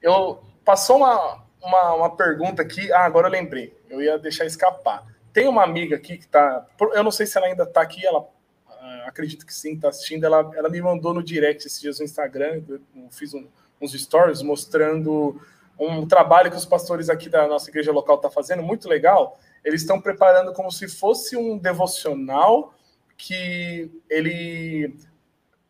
[0.01, 2.91] eu passou uma, uma, uma pergunta aqui.
[2.91, 5.05] Ah, agora eu lembrei, eu ia deixar escapar.
[5.33, 6.65] Tem uma amiga aqui que tá.
[6.93, 8.27] Eu não sei se ela ainda tá aqui, ela
[8.67, 10.23] ah, acredito que sim, tá assistindo.
[10.25, 13.47] Ela, ela me mandou no direct esses dias no Instagram, eu fiz um,
[13.81, 15.41] uns stories mostrando
[15.79, 19.39] um trabalho que os pastores aqui da nossa igreja local estão tá fazendo, muito legal.
[19.63, 22.73] Eles estão preparando como se fosse um devocional
[23.17, 24.95] que ele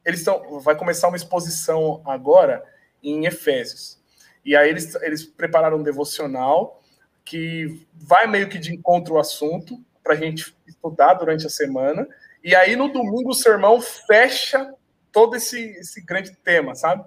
[0.06, 2.64] eles estão vai começar uma exposição agora
[3.04, 4.00] em Efésios.
[4.44, 6.82] E aí eles, eles prepararam um devocional
[7.24, 12.08] que vai meio que de encontro ao assunto para a gente estudar durante a semana.
[12.44, 14.74] E aí no domingo o sermão fecha
[15.12, 17.04] todo esse, esse grande tema, sabe?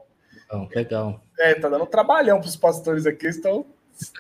[0.53, 0.69] Legal.
[0.75, 1.25] legal.
[1.39, 4.13] É, tá dando trabalhão para os pastores aqui, estão se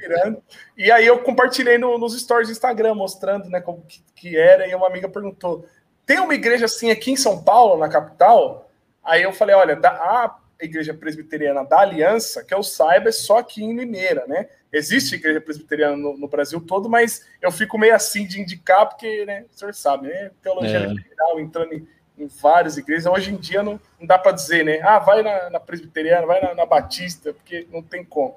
[0.00, 0.42] virando.
[0.76, 4.66] E aí eu compartilhei no, nos stories do Instagram, mostrando né, como que, que, era,
[4.66, 5.66] e uma amiga perguntou:
[6.06, 8.70] tem uma igreja assim aqui em São Paulo, na capital?
[9.02, 13.38] Aí eu falei, olha, da, a igreja presbiteriana da Aliança, que eu saiba, é só
[13.38, 14.48] aqui em Limeira, né?
[14.72, 19.24] Existe igreja presbiteriana no, no Brasil todo, mas eu fico meio assim de indicar, porque,
[19.24, 20.30] né, o senhor sabe, né?
[20.42, 20.86] Teologia é.
[20.86, 21.88] liberal entrando em
[22.22, 23.06] em várias igrejas.
[23.06, 24.80] Hoje em dia não, não dá para dizer, né?
[24.82, 28.36] Ah, vai na, na presbiteriana, vai na, na, Batista, porque não tem como.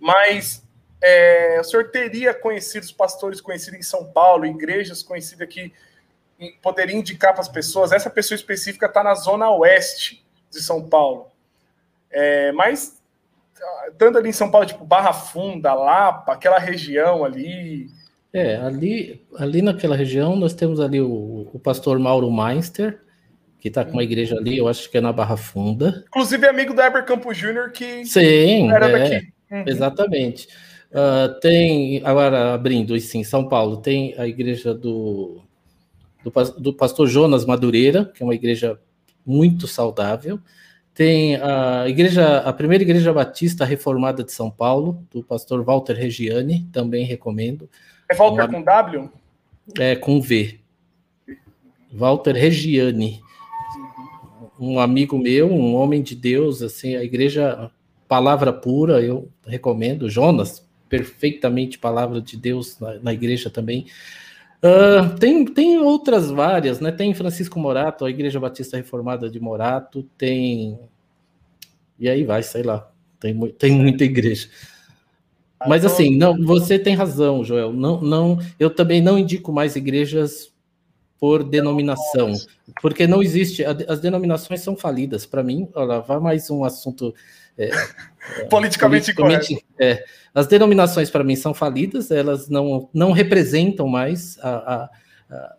[0.00, 0.62] Mas
[1.00, 5.72] é, o senhor teria conhecidos pastores conhecidos em São Paulo, igrejas conhecidas que
[6.62, 7.92] poderia indicar para as pessoas.
[7.92, 11.30] Essa pessoa específica está na zona oeste de São Paulo.
[12.10, 12.98] É, mas
[13.88, 17.90] estando ali em São Paulo, tipo Barra Funda, Lapa, aquela região ali.
[18.32, 23.00] É, ali, ali naquela região nós temos ali o, o pastor Mauro Meinster,
[23.60, 26.04] que está com uma igreja ali, eu acho que é na Barra Funda.
[26.06, 29.28] Inclusive é amigo do Heber Campos Júnior, que Sim, era é, daqui.
[29.50, 29.64] Uhum.
[29.66, 30.48] Exatamente.
[30.90, 35.42] Uh, tem, agora abrindo, e sim, São Paulo, tem a igreja do,
[36.24, 38.78] do, do, pastor Jonas Madureira, que é uma igreja
[39.26, 40.38] muito saudável.
[40.94, 46.66] Tem a igreja, a primeira igreja batista reformada de São Paulo, do pastor Walter Regiani,
[46.72, 47.68] também recomendo.
[48.10, 49.10] É Walter uma, com W?
[49.78, 50.58] É, com V.
[51.92, 53.20] Walter Regiani
[54.58, 57.70] um amigo meu, um homem de Deus, assim, a igreja
[58.08, 60.08] palavra pura, eu recomendo.
[60.08, 63.86] Jonas, perfeitamente palavra de Deus na, na igreja também.
[64.58, 66.90] Uh, tem, tem outras várias, né?
[66.90, 70.78] Tem Francisco Morato, a Igreja Batista Reformada de Morato, tem.
[71.98, 72.90] E aí vai, sei lá,
[73.20, 74.48] tem, tem muita igreja.
[75.66, 77.72] Mas assim, não, você tem razão, Joel.
[77.72, 80.52] Não, não, eu também não indico mais igrejas
[81.20, 82.32] por denominação,
[82.80, 85.26] porque não existe, as denominações são falidas.
[85.26, 87.14] Para mim, olha, vai mais um assunto
[87.56, 87.70] é,
[88.48, 94.50] politicamente, politicamente é, as denominações para mim são falidas, elas não, não representam mais a,
[94.50, 94.90] a,
[95.30, 95.56] a,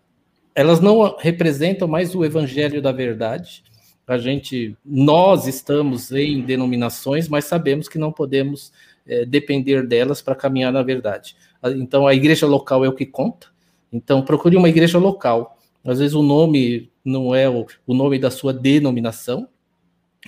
[0.54, 3.62] elas não representam mais o evangelho da verdade.
[4.06, 8.72] A gente, nós estamos em denominações, mas sabemos que não podemos
[9.06, 11.36] é, depender delas para caminhar na verdade.
[11.76, 13.48] Então, a igreja local é o que conta.
[13.92, 15.58] Então, procure uma igreja local.
[15.84, 19.48] Às vezes o nome não é o, nome da sua denominação.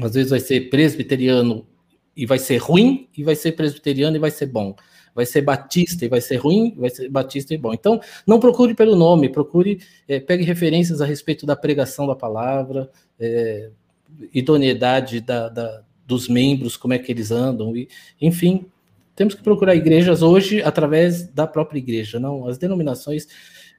[0.00, 1.66] Às vezes vai ser presbiteriano
[2.16, 4.74] e vai ser ruim, e vai ser presbiteriano e vai ser bom.
[5.14, 7.72] Vai ser batista e vai ser ruim, vai ser batista e bom.
[7.72, 12.90] Então, não procure pelo nome, procure, é, pegue referências a respeito da pregação da palavra,
[13.20, 13.70] é,
[14.32, 17.88] idoneidade da, da, dos membros, como é que eles andam, e,
[18.20, 18.66] enfim,
[19.14, 23.26] temos que procurar igrejas hoje através da própria igreja, não as denominações.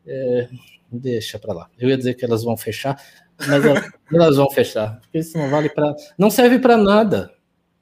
[0.06, 0.48] É,
[0.92, 1.70] deixa para lá.
[1.78, 3.02] Eu ia dizer que elas vão fechar,
[3.48, 3.64] mas
[4.12, 7.32] elas vão fechar, porque isso não vale para, não serve para nada.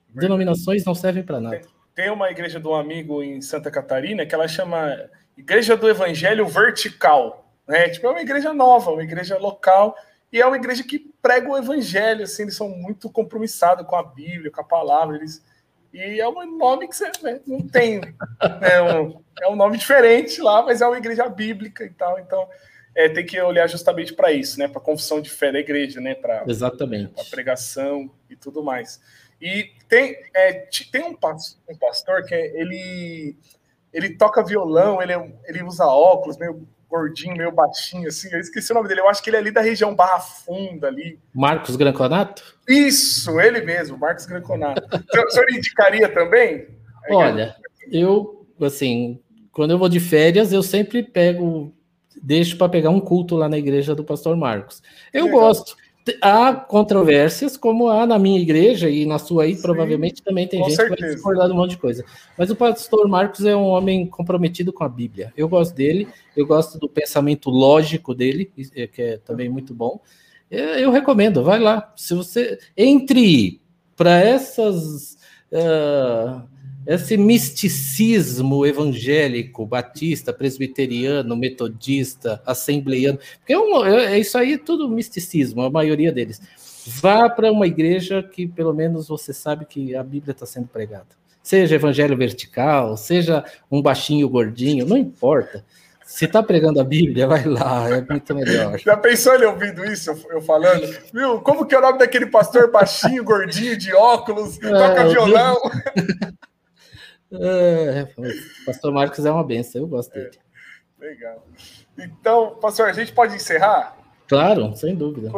[0.09, 1.61] Denominações não servem para nada.
[1.95, 4.97] Tem uma igreja de um amigo em Santa Catarina que ela chama
[5.37, 7.53] Igreja do Evangelho Vertical.
[7.67, 7.89] Né?
[7.89, 9.95] Tipo, é uma igreja nova, uma igreja local,
[10.31, 14.03] e é uma igreja que prega o evangelho, assim, eles são muito compromissados com a
[14.03, 15.43] Bíblia, com a palavra, eles...
[15.93, 18.01] E é um nome que você né, não tem.
[18.61, 22.17] É um, é um nome diferente lá, mas é uma igreja bíblica e tal.
[22.19, 22.47] Então,
[22.95, 24.67] é, tem que olhar justamente para isso, né?
[24.67, 26.15] Para a confissão de fé da igreja, né?
[26.15, 27.13] Pra, Exatamente.
[27.13, 29.01] Para pregação e tudo mais.
[29.41, 33.35] E tem, é, tem um, pastor, um pastor que é, ele,
[33.91, 38.29] ele toca violão, ele, é ele usa óculos, meio gordinho, meio baixinho, assim.
[38.31, 38.99] Eu esqueci o nome dele.
[38.99, 41.17] Eu acho que ele é ali da região Barra Funda ali.
[41.33, 42.57] Marcos Granconato?
[42.67, 44.83] Isso, ele mesmo, Marcos Granconato.
[44.91, 46.67] o senhor indicaria também?
[47.09, 47.55] Olha,
[47.89, 49.19] eu, assim,
[49.51, 51.73] quando eu vou de férias, eu sempre pego,
[52.21, 54.83] deixo para pegar um culto lá na igreja do pastor Marcos.
[55.13, 55.39] Eu Legal.
[55.39, 55.75] gosto.
[56.21, 60.63] Há controvérsias, como há na minha igreja e na sua aí, Sim, provavelmente também tem
[60.63, 60.95] gente certeza.
[60.95, 62.03] que vai discordar de um monte de coisa.
[62.37, 65.31] Mas o pastor Marcos é um homem comprometido com a Bíblia.
[65.37, 69.99] Eu gosto dele, eu gosto do pensamento lógico dele, é, que é também muito bom.
[70.49, 71.93] Eu recomendo, vai lá.
[71.95, 73.61] Se você entre
[73.95, 75.17] para essas
[75.51, 76.41] uh,
[76.85, 84.57] esse misticismo evangélico, batista, presbiteriano, metodista, assembleiano, porque é, um, é, é isso aí é
[84.57, 86.41] tudo misticismo, a maioria deles.
[86.85, 91.07] Vá para uma igreja que pelo menos você sabe que a Bíblia está sendo pregada.
[91.43, 95.63] Seja evangelho vertical, seja um baixinho gordinho, não importa.
[96.03, 98.77] Se está pregando a Bíblia, vai lá, é muito melhor.
[98.79, 100.85] Já pensou ele ouvindo isso, eu falando?
[101.13, 105.57] Viu, como que é o nome daquele pastor baixinho, gordinho, de óculos, é, toca violão?
[107.33, 108.07] É,
[108.65, 110.31] pastor Marcos é uma benção, eu gosto dele.
[110.99, 111.45] É, legal.
[111.97, 113.97] Então, pastor, a gente pode encerrar?
[114.27, 115.31] Claro, sem dúvida.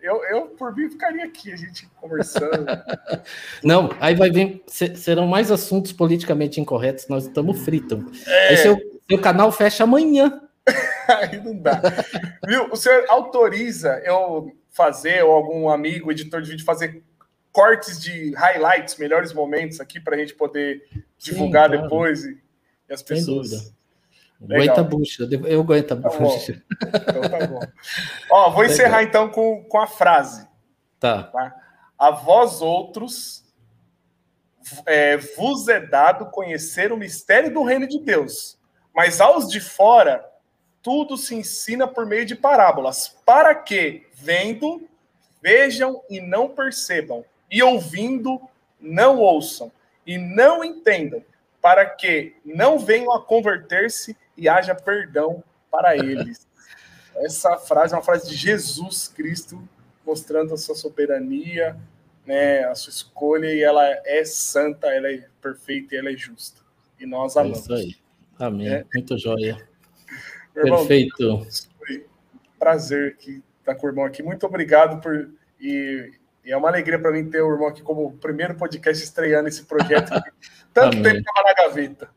[0.00, 2.66] Eu, eu, por mim, ficaria aqui, a gente conversando.
[3.64, 8.26] Não, aí vai vir, serão mais assuntos politicamente incorretos, nós estamos fritos.
[8.26, 8.48] É.
[8.48, 8.78] Aí seu,
[9.08, 10.40] seu canal fecha amanhã.
[11.08, 11.80] aí não dá.
[12.46, 12.70] Viu?
[12.70, 17.02] O senhor autoriza eu fazer, ou algum amigo, editor de vídeo, fazer
[17.58, 20.80] cortes de highlights, melhores momentos aqui para a gente poder
[21.18, 21.82] divulgar Sim, claro.
[21.82, 22.40] depois e,
[22.88, 23.48] e, as pessoas.
[23.48, 23.78] Sem dúvida.
[24.40, 26.62] Aguenta a bucha, eu aguento a tá bucha.
[26.70, 27.60] Então tá bom.
[28.30, 30.46] Ó, vou encerrar então com, com a frase.
[31.00, 31.24] Tá.
[31.24, 31.52] tá?
[31.98, 33.44] A vós outros
[34.86, 38.56] é, vos é dado conhecer o mistério do reino de Deus,
[38.94, 40.24] mas aos de fora
[40.80, 44.88] tudo se ensina por meio de parábolas, para que, vendo,
[45.42, 48.40] vejam e não percebam, e ouvindo,
[48.80, 49.70] não ouçam,
[50.06, 51.24] e não entendam,
[51.60, 56.46] para que não venham a converter-se e haja perdão para eles.
[57.16, 59.60] Essa frase é uma frase de Jesus Cristo,
[60.06, 61.76] mostrando a sua soberania,
[62.24, 66.60] né, a sua escolha, e ela é santa, ela é perfeita e ela é justa.
[67.00, 67.58] E nós amamos.
[67.58, 67.96] É isso aí.
[68.38, 68.68] Amém.
[68.68, 68.84] É.
[68.94, 69.68] Muito joia.
[70.54, 71.22] Perfeito.
[71.22, 71.46] Irmão,
[71.78, 72.06] foi
[72.58, 74.22] prazer que estar com o irmão aqui.
[74.22, 75.30] Muito obrigado por.
[75.60, 76.12] E
[76.48, 79.66] e é uma alegria para mim ter o irmão aqui como primeiro podcast estreando esse
[79.66, 80.10] projeto.
[80.72, 81.02] tanto Amém.
[81.02, 82.08] tempo estava na gaveta.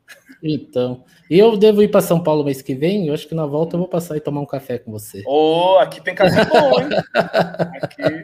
[0.41, 3.07] Então, e eu devo ir para São Paulo mês que vem.
[3.07, 5.21] Eu acho que na volta eu vou passar e tomar um café com você.
[5.27, 6.89] Oh, aqui tem café bom, hein?
[7.81, 8.23] aqui,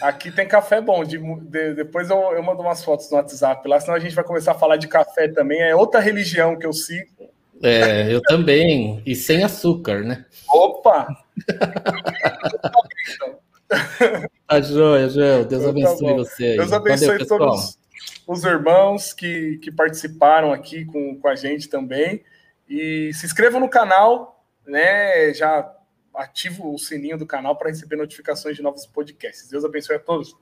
[0.00, 1.04] aqui tem café bom.
[1.04, 4.24] De, de, depois eu, eu mando umas fotos no WhatsApp lá, senão a gente vai
[4.24, 5.62] começar a falar de café também.
[5.62, 7.30] É outra religião que eu sigo.
[7.62, 9.00] É, eu também.
[9.06, 10.24] E sem açúcar, né?
[10.52, 11.06] Opa!
[14.46, 15.44] Tá joia, Joel.
[15.46, 16.56] Deus então, tá abençoe tá você aí.
[16.56, 17.78] Deus abençoe Valeu, todos
[18.26, 22.22] os irmãos que, que participaram aqui com, com a gente também.
[22.68, 25.32] E se inscrevam no canal, né?
[25.32, 25.74] Já
[26.14, 29.48] ativa o sininho do canal para receber notificações de novos podcasts.
[29.48, 30.36] Deus abençoe a todos.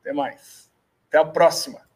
[0.00, 0.70] Até mais.
[1.08, 1.89] Até a próxima.